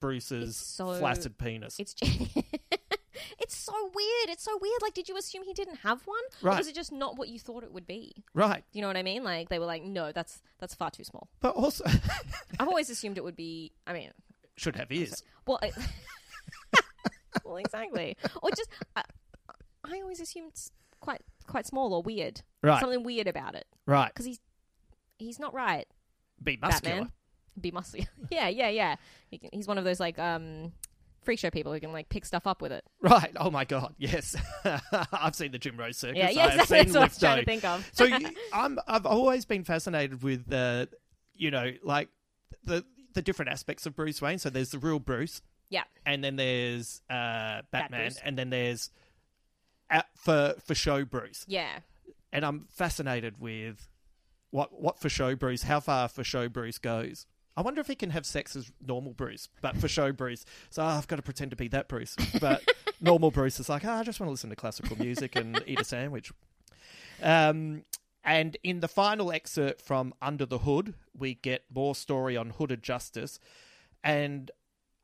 [0.00, 1.78] Bruce's so- flaccid penis.
[1.78, 1.94] It's
[3.39, 4.29] it's so weird.
[4.31, 4.81] It's so weird.
[4.83, 6.18] Like, did you assume he didn't have one?
[6.43, 6.59] Or Right.
[6.59, 8.24] was it just not what you thought it would be?
[8.35, 9.24] right, You know what I mean?
[9.24, 11.29] Like they were like, no, that's that's far too small.
[11.41, 11.85] but also
[12.61, 13.72] I've always assumed it would be.
[13.87, 14.11] I mean,
[14.57, 15.22] should have ears.
[15.47, 15.61] well,
[17.45, 18.16] well, exactly.
[18.43, 19.03] Or just I,
[19.85, 20.70] I always assumed it's
[21.01, 22.43] quite quite small or weird.
[22.62, 22.81] Right.
[22.81, 24.41] Something weird about it Right, because he's
[25.18, 25.87] he's not right.
[26.43, 26.95] be muscular.
[26.97, 27.12] Batman.
[27.61, 28.07] Be muscular.
[28.31, 28.97] yeah, yeah, yeah.
[29.31, 30.72] He can, he's one of those like um
[31.27, 32.85] freak show people who can like pick stuff up with it.
[33.03, 33.33] Right.
[33.37, 33.95] Oh my God.
[33.99, 34.35] Yes,
[35.12, 36.16] I've seen the Jim Rose circus.
[36.16, 37.91] Yeah, I yes, have that's, seen that's what I was trying to think of.
[37.93, 40.89] so you, I'm I've always been fascinated with the
[41.35, 42.09] you know like
[42.64, 44.39] the the different aspects of Bruce Wayne.
[44.39, 48.91] So there's the real Bruce, yeah, and then there's uh, Batman, and then there's
[49.91, 51.45] uh, for for show Bruce.
[51.47, 51.81] yeah.
[52.33, 53.89] And I'm fascinated with
[54.51, 57.27] what what for show Bruce, how far for show Bruce goes.
[57.57, 60.44] I wonder if he can have sex as normal Bruce, but for show Bruce.
[60.70, 62.14] So oh, I've got to pretend to be that Bruce.
[62.40, 62.62] But
[63.00, 65.80] normal Bruce is like, oh, I just want to listen to classical music and eat
[65.80, 66.32] a sandwich.
[67.22, 67.84] Um,
[68.22, 72.82] and in the final excerpt from Under the Hood, we get more story on hooded
[72.82, 73.38] justice.
[74.04, 74.50] And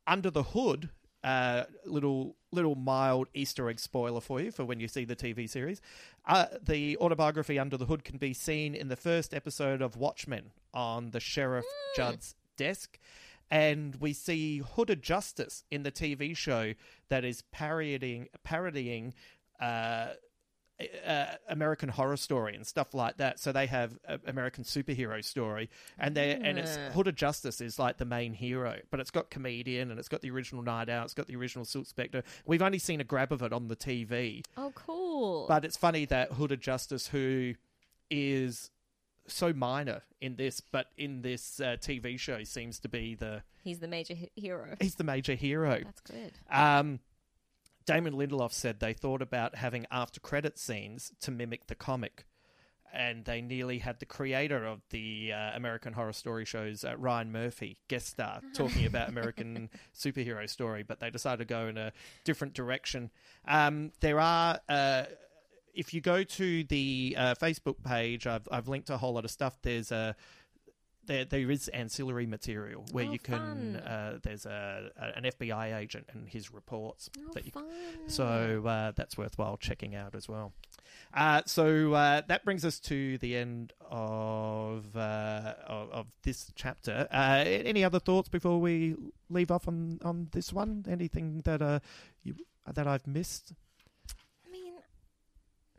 [0.07, 0.91] Under the Hood,
[1.25, 5.49] uh, little little mild Easter egg spoiler for you for when you see the TV
[5.49, 5.81] series.
[6.27, 10.51] Uh, the autobiography Under the Hood can be seen in the first episode of Watchmen
[10.75, 11.65] on the Sheriff
[11.97, 12.99] Judd's desk.
[13.51, 16.73] And we see Hooded Justice in the TV show
[17.11, 19.13] that is parodying parodying
[19.61, 20.09] uh,
[21.07, 23.39] uh, American Horror Story and stuff like that.
[23.39, 26.93] So they have a American superhero story, and they and it's Ah.
[26.93, 30.31] Hooded Justice is like the main hero, but it's got comedian and it's got the
[30.31, 32.25] original Nite Owl, it's got the original Silk Spectre.
[32.47, 35.47] We've only seen a grab of it on the TV, Oh, cool.
[35.47, 37.53] but it's funny that Hooded Justice, who
[38.11, 38.71] is
[39.27, 43.79] so minor in this, but in this uh, TV show seems to be the he's
[43.79, 44.77] the major he- hero.
[44.81, 45.81] he's the major hero.
[45.85, 46.33] That's good.
[46.51, 47.01] Um,
[47.85, 52.27] Damon Lindelof said they thought about having after credit scenes to mimic the comic.
[52.95, 57.33] And they nearly had the creator of the uh, American Horror Story shows, uh, Ryan
[57.33, 61.93] Murphy, guest star, talking about American superhero story, but they decided to go in a
[62.25, 63.11] different direction.
[63.49, 65.05] Um, there are, uh,
[65.75, 69.31] if you go to the uh, Facebook page, I've, I've linked a whole lot of
[69.31, 69.59] stuff.
[69.63, 70.15] There's a
[71.05, 73.75] there, there is ancillary material where Oh, you can.
[73.77, 77.51] Uh, there's a, a an FBI agent and his reports Oh, that you.
[77.51, 77.65] fun.
[78.07, 80.53] So uh, that's worthwhile checking out as well.
[81.13, 87.09] Uh, so uh, that brings us to the end of uh, of, of this chapter.
[87.11, 88.95] Uh, any other thoughts before we
[89.29, 90.85] leave off on, on this one?
[90.89, 91.81] Anything that uh
[92.23, 92.37] you
[92.73, 93.55] that I've missed?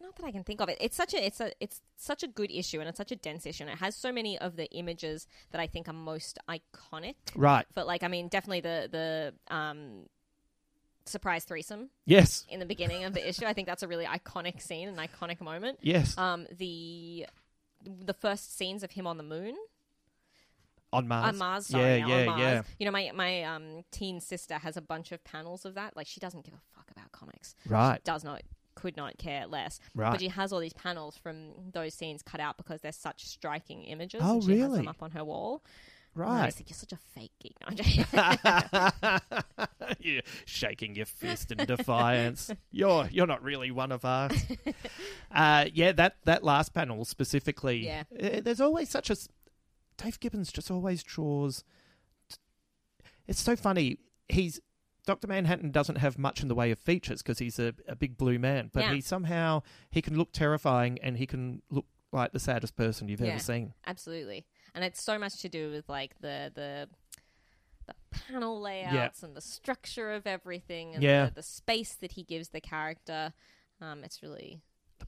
[0.04, 0.78] Not that I can think of it.
[0.82, 3.45] It's such a it's a it's such a good issue and it's such a dense
[3.45, 7.16] issue and it has so many of the images that I think are most iconic.
[7.36, 7.66] Right.
[7.74, 10.08] But like I mean, definitely the the um
[11.06, 12.45] surprise threesome Yes.
[12.49, 13.45] in the beginning of the issue.
[13.45, 15.80] I think that's a really iconic scene, an iconic moment.
[15.82, 16.18] Yes.
[16.18, 17.26] Um the
[17.86, 19.56] the first scenes of him on the moon.
[20.91, 21.30] on Mars.
[21.30, 22.39] On Mars, sorry, yeah, yeah, Mars.
[22.41, 22.62] yeah.
[22.78, 25.95] You know, my my um teen sister has a bunch of panels of that.
[25.95, 27.56] Like she doesn't give a fuck about comics.
[27.68, 27.95] Right.
[27.97, 28.41] She does not
[28.76, 29.80] could not care less.
[29.95, 30.11] Right.
[30.11, 33.84] But she has all these panels from those scenes cut out because they're such striking
[33.84, 34.21] images.
[34.24, 34.78] Oh, and she Has really?
[34.80, 35.63] them up on her wall.
[36.15, 36.45] Right.
[36.45, 37.55] just think you're such a fake geek.
[37.61, 38.05] No, I'm joking.
[39.99, 42.51] you're shaking your fist in defiance.
[42.71, 44.32] You're you're not really one of us.
[45.32, 47.86] uh, yeah, that that last panel specifically.
[47.88, 48.03] Yeah.
[48.21, 49.15] uh, there's always such a.
[49.97, 51.63] Dave Gibbons just always draws.
[53.28, 53.97] It's so funny.
[54.30, 54.59] He's
[55.06, 58.18] Doctor Manhattan doesn't have much in the way of features because he's a, a big
[58.18, 58.93] blue man, but Yeah.
[58.93, 63.20] he somehow he can look terrifying and he can look like the saddest person you've
[63.22, 63.30] Yeah.
[63.32, 63.74] ever seen.
[63.86, 64.45] Absolutely.
[64.74, 66.89] And it's so much to do with like the the
[67.86, 71.26] the panel layouts and the structure of everything and Yeah.
[71.26, 73.34] the, the space that he gives the character.
[73.82, 74.62] Um, it's really,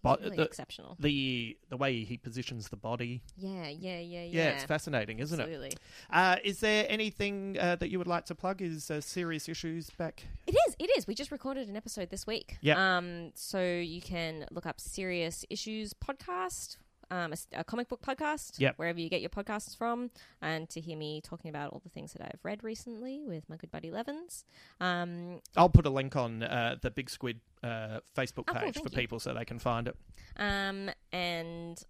[0.04, 0.98] The, really the, exceptional.
[1.00, 3.22] the the way he positions the body.
[3.38, 4.24] Yeah, yeah, yeah, yeah.
[4.24, 5.44] Yeah, it's fascinating, isn't it?
[5.44, 5.72] Absolutely.
[6.12, 8.62] Uh, is there anything uh, that you would like to plug?
[8.62, 10.24] Is uh, Serious Issues back?
[10.48, 10.76] It is.
[10.80, 11.08] It is.
[11.08, 12.58] We just recorded an episode this week.
[12.62, 12.98] Yeah.
[12.98, 13.32] Um.
[13.36, 16.78] So you can look up Serious Issues podcast,
[17.12, 18.60] um, a, a comic book podcast.
[18.60, 18.78] Yep.
[18.78, 22.14] Wherever you get your podcasts from, and to hear me talking about all the things
[22.14, 24.46] that I've read recently with my good buddy Levins.
[24.80, 25.42] Um.
[25.58, 28.84] I'll put a link on uh, the Big Squid uh, Facebook Oh, cool, page for
[28.90, 28.90] you.
[28.90, 29.96] people so they can find it.
[30.38, 30.90] Um.
[31.12, 31.82] And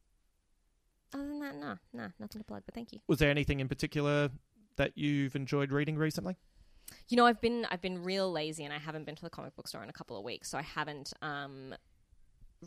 [1.13, 2.63] other than that, no, no, nothing to plug.
[2.65, 2.99] But thank you.
[3.07, 4.29] Was there anything in particular
[4.77, 6.35] that you've enjoyed reading recently?
[7.07, 9.55] You know, I've been I've been real lazy, and I haven't been to the comic
[9.55, 11.73] book store in a couple of weeks, so I haven't um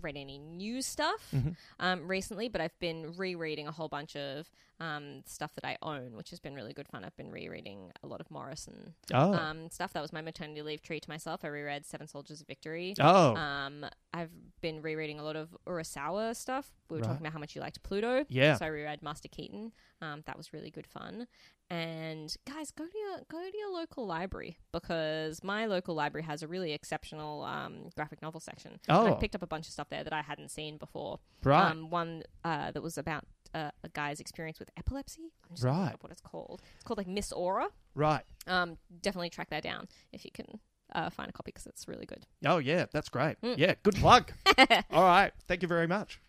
[0.02, 1.56] read any new stuff Mhm.
[1.80, 2.48] um recently.
[2.48, 4.50] But I've been rereading a whole bunch of
[4.81, 7.05] um stuff that I own, which has been really good fun.
[7.05, 9.93] I've been rereading a lot of Morrison Oh, um stuff.
[9.93, 11.45] That was my maternity leave treat to myself.
[11.45, 12.95] I reread Seven Soldiers of Victory.
[13.01, 16.70] oh, Um, I've been rereading a lot of Urasawa stuff.
[16.89, 17.07] We were Right.
[17.09, 18.24] talking about how much you liked Pluto.
[18.29, 18.57] Yeah.
[18.57, 19.72] So I reread Master Keaton.
[20.01, 21.26] Um, that was really good fun.
[21.70, 26.43] And guys, go to your go to your local library because my local library has
[26.43, 28.81] a really exceptional um, graphic novel section.
[28.89, 29.07] Oh.
[29.07, 31.18] I picked up a bunch of stuff there that I hadn't seen before.
[31.45, 31.70] right.
[31.70, 33.24] Um, one uh, that was about
[33.55, 35.32] uh, a guy's experience with epilepsy.
[35.49, 35.92] I'm just Right.
[35.94, 36.62] up what it's called.
[36.74, 37.68] It's called like Miss Aura.
[37.94, 38.24] right.
[38.46, 40.46] Um, definitely track that down if you can
[40.94, 42.26] uh, find a copy because it's really good.
[42.46, 43.40] Oh, yeah, that's great.
[43.42, 43.59] Mm.
[43.59, 44.32] Yeah, good plug.
[44.90, 45.32] All right.
[45.46, 46.20] Thank you very much.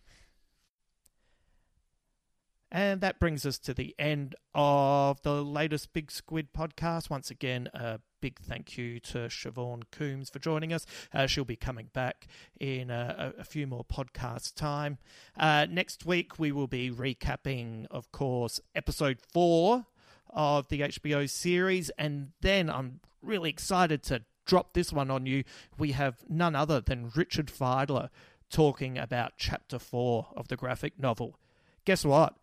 [2.71, 7.09] And that brings us to the end of the latest Big Squid podcast.
[7.09, 10.85] Once again, a big thank you to Siobhan Coombs for joining us.
[11.13, 12.27] Uh, she'll be coming back
[12.59, 14.97] in a, a few more podcast time.
[15.37, 19.85] Uh, next week, we will be recapping, of course, episode four
[20.29, 21.89] of the HBO series.
[21.97, 25.43] And then I'm really excited to drop this one on you.
[25.77, 28.09] We have none other than Richard Fidler
[28.49, 31.39] talking about chapter four of the graphic novel.
[31.85, 32.35] Guess what?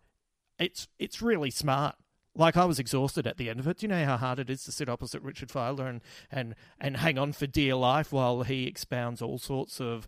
[0.57, 1.95] It's it's really smart.
[2.37, 3.79] Like I was exhausted at the end of it.
[3.79, 6.97] Do you know how hard it is to sit opposite Richard Fidler and, and, and
[6.97, 10.07] hang on for dear life while he expounds all sorts of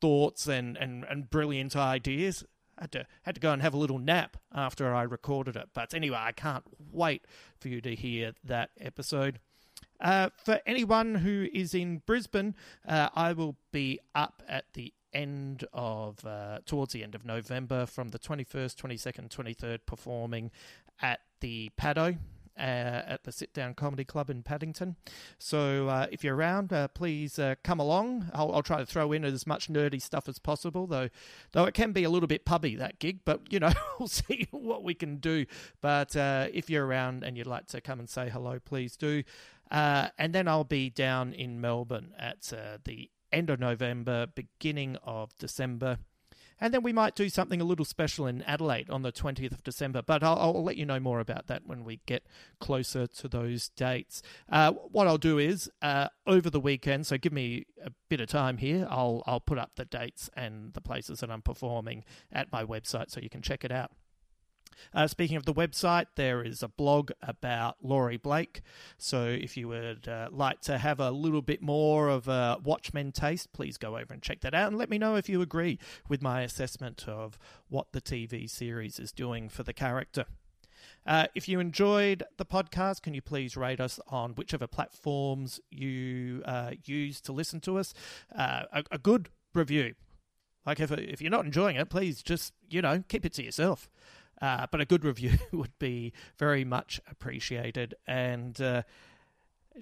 [0.00, 2.44] thoughts and, and, and brilliant ideas?
[2.76, 5.68] I had to had to go and have a little nap after I recorded it.
[5.72, 7.24] But anyway, I can't wait
[7.58, 9.38] for you to hear that episode.
[10.00, 12.54] Uh, for anyone who is in Brisbane,
[12.86, 17.86] uh, I will be up at the end of uh, towards the end of November
[17.86, 20.50] from the 21st, 22nd, 23rd performing
[21.00, 22.18] at the Paddo.
[22.58, 24.96] Uh, at the Sit Down Comedy Club in Paddington.
[25.38, 28.32] So uh, if you're around, uh, please uh, come along.
[28.34, 31.08] I'll, I'll try to throw in as much nerdy stuff as possible, though.
[31.52, 33.70] Though it can be a little bit pubby that gig, but you know
[34.00, 35.46] we'll see what we can do.
[35.80, 39.22] But uh, if you're around and you'd like to come and say hello, please do.
[39.70, 42.52] Uh, and then I'll be down in Melbourne at
[42.84, 45.98] the end of November, beginning of December.
[46.60, 49.62] And then we might do something a little special in Adelaide on the 20th of
[49.62, 52.24] December, but I'll, I'll let you know more about that when we get
[52.60, 54.22] closer to those dates.
[54.48, 58.28] Uh, what I'll do is uh, over the weekend, so give me a bit of
[58.28, 58.86] time here.
[58.90, 63.10] I'll I'll put up the dates and the places that I'm performing at my website,
[63.10, 63.92] so you can check it out.
[64.94, 68.62] Uh, speaking of the website, there is a blog about Laurie Blake.
[68.96, 73.12] So if you would uh, like to have a little bit more of a Watchmen
[73.12, 75.78] taste, please go over and check that out and let me know if you agree
[76.08, 80.26] with my assessment of what the TV series is doing for the character.
[81.06, 86.42] Uh, if you enjoyed the podcast, can you please rate us on whichever platforms you
[86.44, 87.94] uh, use to listen to us?
[88.34, 89.94] Uh, a, a good review.
[90.66, 93.88] Like if if you're not enjoying it, please just you know keep it to yourself.
[94.40, 97.94] Uh, but a good review would be very much appreciated.
[98.06, 98.82] And uh,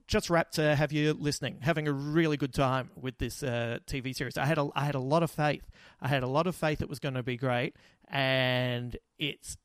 [0.06, 4.14] just rapt to have you listening, having a really good time with this uh, TV
[4.14, 4.36] series.
[4.36, 5.68] I had a I had a lot of faith.
[6.00, 7.76] I had a lot of faith it was going to be great,
[8.08, 9.56] and it's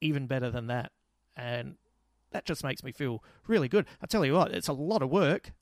[0.00, 0.92] even better than that.
[1.36, 1.76] And
[2.30, 3.86] that just makes me feel really good.
[4.02, 5.52] I tell you what, it's a lot of work,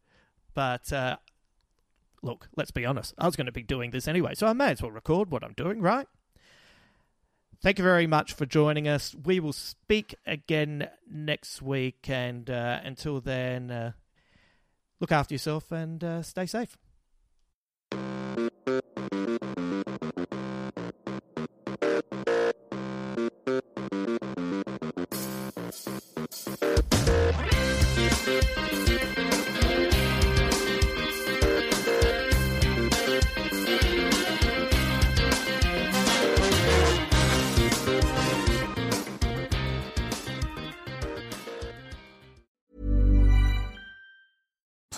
[0.55, 1.17] but uh,
[2.23, 3.15] look, let's be honest.
[3.19, 5.45] I was going to be doing this anyway, so I may as well record what
[5.45, 6.07] I'm doing, right?
[7.63, 9.15] Thank you very much for joining us.
[9.15, 13.93] We will speak again next week, and uh, until then, uh,
[14.99, 16.77] look after yourself and uh, stay safe.